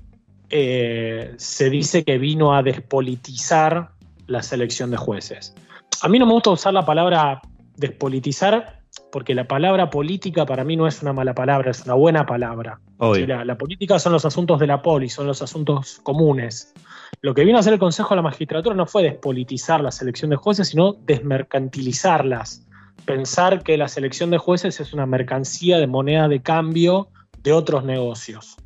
eh, 0.49 1.35
se 1.37 1.71
dice 1.71 2.05
que 2.05 2.19
vino 2.19 2.55
a 2.55 2.63
despolitizar 2.63 3.91
la 4.27 4.43
selección 4.43 4.91
de 4.91 4.97
jueces. 4.97 5.55
A 6.03 6.09
mí 6.09 6.19
no 6.19 6.27
me 6.27 6.33
gusta 6.33 6.51
usar 6.51 6.75
la 6.75 6.85
palabra 6.85 7.41
despolitizar 7.77 8.81
porque 9.13 9.37
la 9.37 9.47
palabra 9.47 9.89
política 9.89 10.45
para 10.45 10.65
mí 10.65 10.77
no 10.77 10.89
es 10.89 11.01
una 11.01 11.13
mala 11.13 11.33
palabra, 11.33 11.71
es 11.71 11.85
una 11.85 11.95
buena 11.95 12.27
palabra. 12.27 12.81
La, 12.99 13.57
política 13.57 14.01
son 14.01 14.13
los 14.13 14.25
asuntos 14.25 14.59
de 14.59 14.67
la 14.67 14.83
poli, 14.83 15.09
son 15.09 15.29
los 15.29 15.43
asuntos 15.43 16.01
comunes. 16.03 16.75
Lo 17.21 17.35
que 17.35 17.45
vino 17.45 17.57
a 17.57 17.61
hacer 17.61 17.75
el 17.75 17.79
Consejo 17.79 18.11
de 18.11 18.17
la 18.17 18.23
Magistratura 18.23 18.75
no 18.75 18.87
fue 18.87 19.05
despolitizar 19.05 19.81
la 19.81 19.93
selección 19.93 20.31
de 20.31 20.37
jueces, 20.37 20.69
sino 20.69 20.93
desmercantilizarlas. 20.93 22.67
Pensar 23.05 23.63
que 23.63 23.77
la 23.77 23.87
selección 23.87 24.31
de 24.31 24.39
jueces 24.39 24.81
es 24.81 24.93
una 24.93 25.07
mercancía 25.07 25.79
de 25.79 25.87
moneda 25.87 26.27
de 26.27 26.43
cambio 26.43 27.11
de 27.45 27.53
otros 27.53 27.85
negocios. 27.85 28.57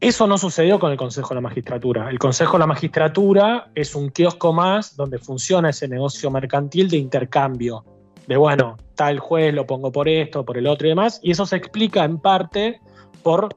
Eso 0.00 0.28
no 0.28 0.38
sucedió 0.38 0.78
con 0.78 0.92
el 0.92 0.96
Consejo 0.96 1.30
de 1.30 1.34
la 1.36 1.40
Magistratura. 1.40 2.08
El 2.08 2.20
Consejo 2.20 2.52
de 2.52 2.60
la 2.60 2.66
Magistratura 2.68 3.70
es 3.74 3.96
un 3.96 4.10
kiosco 4.10 4.52
más 4.52 4.94
donde 4.94 5.18
funciona 5.18 5.70
ese 5.70 5.88
negocio 5.88 6.30
mercantil 6.30 6.88
de 6.88 6.98
intercambio. 6.98 7.84
De 8.28 8.36
bueno, 8.36 8.76
tal 8.94 9.18
juez 9.18 9.52
lo 9.52 9.66
pongo 9.66 9.90
por 9.90 10.08
esto, 10.08 10.44
por 10.44 10.56
el 10.56 10.68
otro 10.68 10.86
y 10.86 10.90
demás. 10.90 11.18
Y 11.22 11.32
eso 11.32 11.46
se 11.46 11.56
explica 11.56 12.04
en 12.04 12.18
parte 12.18 12.80
por 13.24 13.48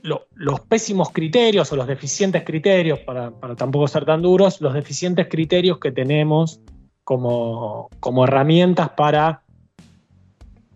los 0.00 0.60
pésimos 0.60 1.10
criterios 1.10 1.70
o 1.72 1.76
los 1.76 1.86
deficientes 1.86 2.42
criterios, 2.44 3.00
para, 3.00 3.32
tampoco 3.56 3.86
ser 3.86 4.04
tan 4.04 4.22
duros, 4.22 4.60
los 4.60 4.72
deficientes 4.72 5.28
criterios 5.28 5.78
que 5.78 5.92
tenemos 5.92 6.60
como, 7.04 7.90
como 8.00 8.24
herramientas 8.24 8.90
para, 8.90 9.42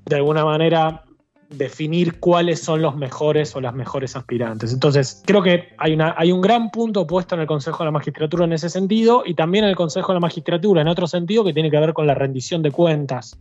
de 0.04 0.16
alguna 0.16 0.44
manera, 0.44 1.04
definir 1.48 2.20
cuáles 2.20 2.60
son 2.60 2.82
los 2.82 2.96
mejores 2.96 3.56
o 3.56 3.60
las 3.60 3.74
mejores 3.74 4.16
aspirantes. 4.16 4.72
Entonces, 4.72 5.22
creo 5.24 5.42
que 5.42 5.70
hay, 5.78 5.94
una, 5.94 6.14
hay 6.18 6.30
un 6.30 6.40
gran 6.40 6.70
punto 6.70 7.06
puesto 7.06 7.34
en 7.34 7.40
el 7.40 7.46
Consejo 7.46 7.78
de 7.78 7.86
la 7.86 7.90
Magistratura 7.90 8.44
en 8.44 8.52
ese 8.52 8.68
sentido 8.68 9.22
y 9.24 9.34
también 9.34 9.64
en 9.64 9.70
el 9.70 9.76
Consejo 9.76 10.08
de 10.08 10.14
la 10.14 10.20
Magistratura 10.20 10.82
en 10.82 10.88
otro 10.88 11.06
sentido 11.06 11.44
que 11.44 11.54
tiene 11.54 11.70
que 11.70 11.78
ver 11.78 11.94
con 11.94 12.06
la 12.06 12.14
rendición 12.14 12.62
de 12.62 12.70
cuentas 12.70 13.38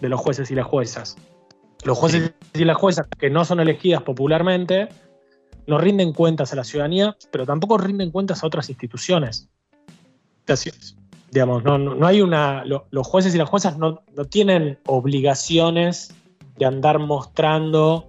de 0.00 0.08
los 0.08 0.20
jueces 0.20 0.50
y 0.50 0.54
las 0.54 0.66
juezas. 0.66 1.16
Los 1.84 1.96
jueces 1.98 2.32
y 2.54 2.64
las 2.64 2.76
juezas 2.76 3.06
que 3.18 3.30
no 3.30 3.44
son 3.44 3.60
elegidas 3.60 4.02
popularmente 4.02 4.88
no 5.68 5.78
rinden 5.78 6.12
cuentas 6.12 6.52
a 6.52 6.56
la 6.56 6.64
ciudadanía, 6.64 7.16
pero 7.30 7.46
tampoco 7.46 7.78
rinden 7.78 8.10
cuentas 8.10 8.42
a 8.42 8.46
otras 8.46 8.68
instituciones. 8.70 9.48
digamos, 11.30 11.64
no, 11.64 12.06
hay 12.06 12.22
una. 12.22 12.64
los 12.64 13.06
jueces 13.06 13.34
y 13.34 13.38
las 13.38 13.48
juezas 13.48 13.78
no, 13.78 14.02
no 14.16 14.24
tienen 14.24 14.78
obligaciones 14.86 16.14
de 16.58 16.66
andar 16.66 16.98
mostrando 16.98 18.08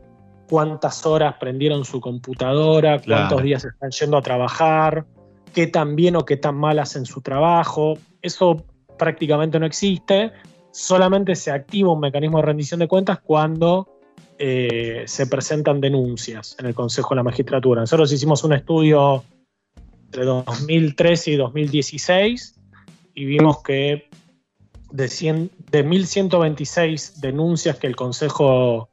cuántas 0.49 1.05
horas 1.05 1.35
prendieron 1.39 1.85
su 1.85 1.99
computadora, 1.99 3.01
cuántos 3.01 3.43
días 3.43 3.65
están 3.65 3.91
yendo 3.91 4.17
a 4.17 4.21
trabajar, 4.21 5.05
qué 5.53 5.67
tan 5.67 5.95
bien 5.95 6.15
o 6.15 6.25
qué 6.25 6.37
tan 6.37 6.55
mal 6.55 6.79
hacen 6.79 7.05
su 7.05 7.21
trabajo. 7.21 7.97
Eso 8.21 8.63
prácticamente 8.97 9.59
no 9.59 9.65
existe. 9.65 10.31
Solamente 10.71 11.35
se 11.35 11.51
activa 11.51 11.91
un 11.91 11.99
mecanismo 11.99 12.37
de 12.37 12.45
rendición 12.45 12.79
de 12.79 12.87
cuentas 12.87 13.19
cuando 13.19 13.87
eh, 14.39 15.03
se 15.07 15.27
presentan 15.27 15.81
denuncias 15.81 16.55
en 16.59 16.67
el 16.67 16.75
Consejo 16.75 17.09
de 17.09 17.17
la 17.17 17.23
Magistratura. 17.23 17.81
Nosotros 17.81 18.11
hicimos 18.11 18.43
un 18.43 18.53
estudio 18.53 19.23
entre 20.05 20.25
2013 20.25 21.31
y 21.31 21.35
2016 21.35 22.55
y 23.15 23.25
vimos 23.25 23.63
que 23.63 24.09
de, 24.91 25.07
100, 25.07 25.51
de 25.71 25.85
1.126 25.85 27.15
denuncias 27.15 27.77
que 27.77 27.87
el 27.87 27.95
Consejo 27.95 28.89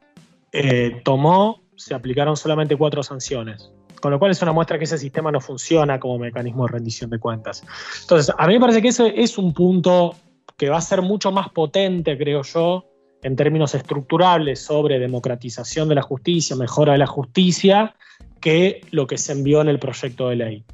eh, 0.52 1.00
tomó, 1.04 1.62
se 1.76 1.94
aplicaron 1.94 2.36
solamente 2.36 2.76
cuatro 2.76 3.02
sanciones. 3.02 3.70
Con 4.00 4.10
lo 4.10 4.18
cual 4.18 4.32
es 4.32 4.42
una 4.42 4.52
muestra 4.52 4.78
que 4.78 4.84
ese 4.84 4.98
sistema 4.98 5.32
no 5.32 5.40
funciona 5.40 5.98
como 5.98 6.18
mecanismo 6.18 6.66
de 6.66 6.72
rendición 6.72 7.10
de 7.10 7.18
cuentas. 7.18 7.64
Entonces, 8.02 8.34
a 8.36 8.46
mí 8.46 8.54
me 8.54 8.60
parece 8.60 8.82
que 8.82 8.88
ese 8.88 9.14
es 9.16 9.38
un 9.38 9.54
punto 9.54 10.14
que 10.56 10.68
va 10.68 10.76
a 10.76 10.82
ser 10.82 11.02
mucho 11.02 11.32
más 11.32 11.48
potente, 11.48 12.16
creo 12.16 12.42
yo, 12.42 12.84
en 13.22 13.36
términos 13.36 13.74
estructurales 13.74 14.60
sobre 14.60 14.98
democratización 14.98 15.88
de 15.88 15.94
la 15.94 16.02
justicia, 16.02 16.54
mejora 16.54 16.92
de 16.92 16.98
la 16.98 17.06
justicia, 17.06 17.94
que 18.40 18.82
lo 18.90 19.06
que 19.06 19.16
se 19.16 19.32
envió 19.32 19.62
en 19.62 19.68
el 19.68 19.78
proyecto 19.78 20.28
de 20.28 20.36
ley. 20.36 20.64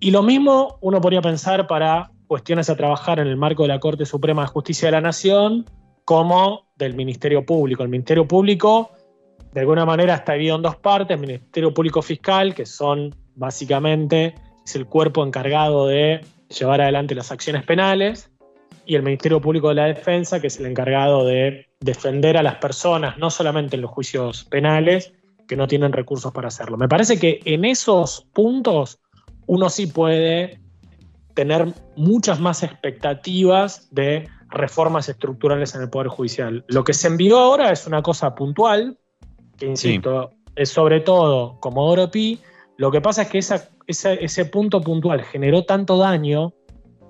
Y 0.00 0.10
lo 0.10 0.22
mismo 0.22 0.78
uno 0.80 1.00
podría 1.00 1.20
pensar 1.20 1.66
para 1.66 2.10
cuestiones 2.30 2.70
a 2.70 2.76
trabajar 2.76 3.18
en 3.18 3.26
el 3.26 3.36
marco 3.36 3.64
de 3.64 3.70
la 3.70 3.80
Corte 3.80 4.06
Suprema 4.06 4.42
de 4.42 4.46
Justicia 4.46 4.86
de 4.86 4.92
la 4.92 5.00
Nación 5.00 5.64
como 6.04 6.68
del 6.76 6.94
Ministerio 6.94 7.44
Público. 7.44 7.82
El 7.82 7.88
Ministerio 7.88 8.28
Público, 8.28 8.92
de 9.52 9.62
alguna 9.62 9.84
manera, 9.84 10.14
está 10.14 10.34
dividido 10.34 10.54
en 10.54 10.62
dos 10.62 10.76
partes, 10.76 11.16
el 11.16 11.20
Ministerio 11.20 11.74
Público 11.74 12.02
Fiscal, 12.02 12.54
que 12.54 12.66
son 12.66 13.12
básicamente 13.34 14.36
es 14.64 14.76
el 14.76 14.86
cuerpo 14.86 15.26
encargado 15.26 15.88
de 15.88 16.20
llevar 16.56 16.80
adelante 16.80 17.16
las 17.16 17.32
acciones 17.32 17.64
penales, 17.64 18.30
y 18.86 18.94
el 18.94 19.02
Ministerio 19.02 19.40
Público 19.40 19.70
de 19.70 19.74
la 19.74 19.86
Defensa, 19.86 20.40
que 20.40 20.46
es 20.46 20.60
el 20.60 20.66
encargado 20.66 21.26
de 21.26 21.66
defender 21.80 22.36
a 22.36 22.44
las 22.44 22.58
personas, 22.58 23.18
no 23.18 23.30
solamente 23.30 23.74
en 23.74 23.82
los 23.82 23.90
juicios 23.90 24.44
penales, 24.44 25.12
que 25.48 25.56
no 25.56 25.66
tienen 25.66 25.92
recursos 25.92 26.30
para 26.30 26.46
hacerlo. 26.46 26.76
Me 26.76 26.86
parece 26.86 27.18
que 27.18 27.40
en 27.44 27.64
esos 27.64 28.24
puntos 28.32 29.00
uno 29.48 29.68
sí 29.68 29.88
puede 29.88 30.60
tener 31.34 31.72
muchas 31.96 32.40
más 32.40 32.62
expectativas 32.62 33.88
de 33.90 34.28
reformas 34.48 35.08
estructurales 35.08 35.74
en 35.74 35.82
el 35.82 35.90
Poder 35.90 36.08
Judicial. 36.08 36.64
Lo 36.68 36.84
que 36.84 36.92
se 36.92 37.06
envió 37.06 37.38
ahora 37.38 37.70
es 37.72 37.86
una 37.86 38.02
cosa 38.02 38.34
puntual, 38.34 38.98
que 39.56 39.66
insisto, 39.66 40.32
es 40.56 40.70
sobre 40.70 41.00
todo 41.00 41.58
como 41.60 41.86
Oro 41.86 42.10
Pi. 42.10 42.40
Lo 42.76 42.90
que 42.90 43.00
pasa 43.00 43.22
es 43.22 43.28
que 43.28 43.38
ese 43.86 44.44
punto 44.46 44.80
puntual 44.80 45.22
generó 45.22 45.64
tanto 45.64 45.98
daño 45.98 46.54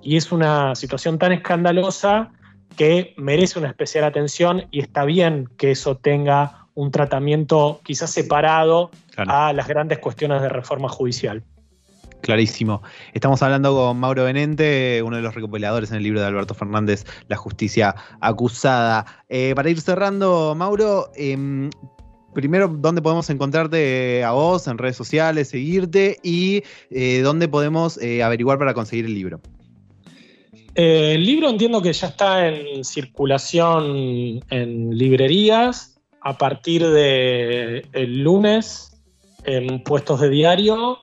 y 0.01 0.17
es 0.17 0.31
una 0.31 0.75
situación 0.75 1.17
tan 1.17 1.31
escandalosa 1.31 2.31
que 2.75 3.13
merece 3.17 3.59
una 3.59 3.69
especial 3.69 4.03
atención 4.03 4.67
y 4.71 4.81
está 4.81 5.05
bien 5.05 5.49
que 5.57 5.71
eso 5.71 5.97
tenga 5.97 6.67
un 6.73 6.91
tratamiento 6.91 7.81
quizás 7.83 8.11
separado 8.11 8.91
a 9.17 9.53
las 9.53 9.67
grandes 9.67 9.99
cuestiones 9.99 10.41
de 10.41 10.49
reforma 10.49 10.89
judicial. 10.89 11.43
Clarísimo. 12.21 12.83
Estamos 13.13 13.41
hablando 13.41 13.75
con 13.75 13.97
Mauro 13.97 14.23
Benente, 14.25 15.01
uno 15.03 15.17
de 15.17 15.23
los 15.23 15.33
recopiladores 15.33 15.91
en 15.91 15.97
el 15.97 16.03
libro 16.03 16.21
de 16.21 16.27
Alberto 16.27 16.53
Fernández, 16.53 17.05
La 17.27 17.35
justicia 17.35 17.95
acusada. 18.19 19.05
Eh, 19.29 19.53
para 19.55 19.69
ir 19.69 19.81
cerrando, 19.81 20.53
Mauro, 20.55 21.11
em, 21.15 21.69
primero, 22.33 22.67
¿dónde 22.67 23.01
podemos 23.01 23.29
encontrarte 23.29 24.23
a 24.23 24.31
vos 24.31 24.67
en 24.67 24.77
redes 24.77 24.95
sociales, 24.95 25.49
seguirte 25.49 26.17
y 26.23 26.63
eh, 26.89 27.21
dónde 27.21 27.47
podemos 27.47 27.97
eh, 28.01 28.23
averiguar 28.23 28.57
para 28.57 28.73
conseguir 28.73 29.05
el 29.05 29.13
libro? 29.13 29.41
Eh, 30.75 31.13
el 31.15 31.25
libro 31.25 31.49
entiendo 31.49 31.81
que 31.81 31.91
ya 31.91 32.07
está 32.07 32.47
en 32.47 32.83
circulación 32.85 34.41
en 34.49 34.97
librerías 34.97 35.99
a 36.21 36.37
partir 36.37 36.83
el 36.83 38.23
lunes 38.23 38.91
en 39.43 39.83
puestos 39.83 40.21
de 40.21 40.29
diario 40.29 40.99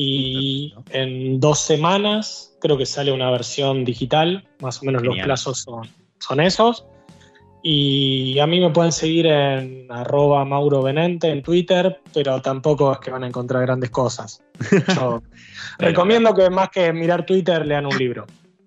y 0.00 0.72
en 0.90 1.40
dos 1.40 1.58
semanas 1.58 2.56
creo 2.60 2.78
que 2.78 2.86
sale 2.86 3.10
una 3.10 3.32
versión 3.32 3.84
digital, 3.84 4.46
más 4.60 4.80
o 4.80 4.84
menos 4.84 5.02
los 5.02 5.18
plazos 5.18 5.62
son, 5.62 5.88
son 6.20 6.38
esos. 6.38 6.86
Y 7.64 8.38
a 8.38 8.46
mí 8.46 8.60
me 8.60 8.70
pueden 8.70 8.92
seguir 8.92 9.26
en 9.26 9.90
arroba 9.90 10.44
Mauro 10.44 10.84
Benente 10.84 11.28
en 11.28 11.42
Twitter, 11.42 12.00
pero 12.14 12.40
tampoco 12.40 12.92
es 12.92 13.00
que 13.00 13.10
van 13.10 13.24
a 13.24 13.26
encontrar 13.26 13.62
grandes 13.62 13.90
cosas. 13.90 14.40
Yo 14.94 15.20
recomiendo 15.80 16.32
que 16.32 16.48
más 16.48 16.68
que 16.68 16.92
mirar 16.92 17.26
Twitter 17.26 17.66
lean 17.66 17.84
un 17.86 17.98
libro. 17.98 18.24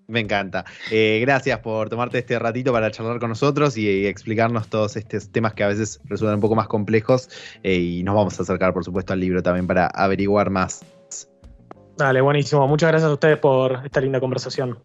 Me 0.08 0.20
encanta. 0.20 0.66
Eh, 0.90 1.18
gracias 1.22 1.60
por 1.60 1.88
tomarte 1.88 2.18
este 2.18 2.38
ratito 2.38 2.74
para 2.74 2.90
charlar 2.90 3.18
con 3.18 3.30
nosotros 3.30 3.78
y, 3.78 4.06
explicarnos 4.06 4.68
todos 4.68 4.96
estos 4.96 5.30
temas 5.30 5.54
que 5.54 5.64
a 5.64 5.68
veces 5.68 5.98
resultan 6.04 6.34
un 6.34 6.42
poco 6.42 6.56
más 6.56 6.68
complejos 6.68 7.30
eh, 7.62 7.78
y 7.78 8.02
nos 8.02 8.16
vamos 8.16 8.38
a 8.38 8.42
acercar, 8.42 8.74
por 8.74 8.84
supuesto, 8.84 9.14
al 9.14 9.20
libro 9.20 9.42
también 9.42 9.66
para 9.66 9.86
averiguar 9.86 10.50
más. 10.50 10.84
Dale, 11.96 12.20
buenísimo. 12.20 12.66
Muchas 12.66 12.88
gracias 12.88 13.10
a 13.10 13.14
ustedes 13.14 13.38
por 13.38 13.80
esta 13.84 14.00
linda 14.00 14.20
conversación. 14.20 14.78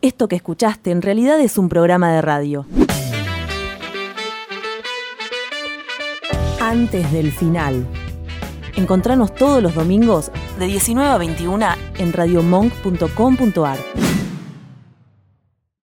Esto 0.00 0.28
que 0.28 0.36
escuchaste 0.36 0.90
en 0.90 1.00
realidad 1.00 1.40
es 1.40 1.56
un 1.56 1.68
programa 1.68 2.12
de 2.12 2.20
radio. 2.20 2.66
Antes 6.60 7.10
del 7.12 7.32
final. 7.32 7.86
Encontranos 8.76 9.34
todos 9.34 9.62
los 9.62 9.74
domingos 9.74 10.30
de 10.58 10.66
19 10.66 11.08
a 11.08 11.18
21 11.18 11.66
en 11.98 12.12
radiomonk.com.ar. 12.12 13.78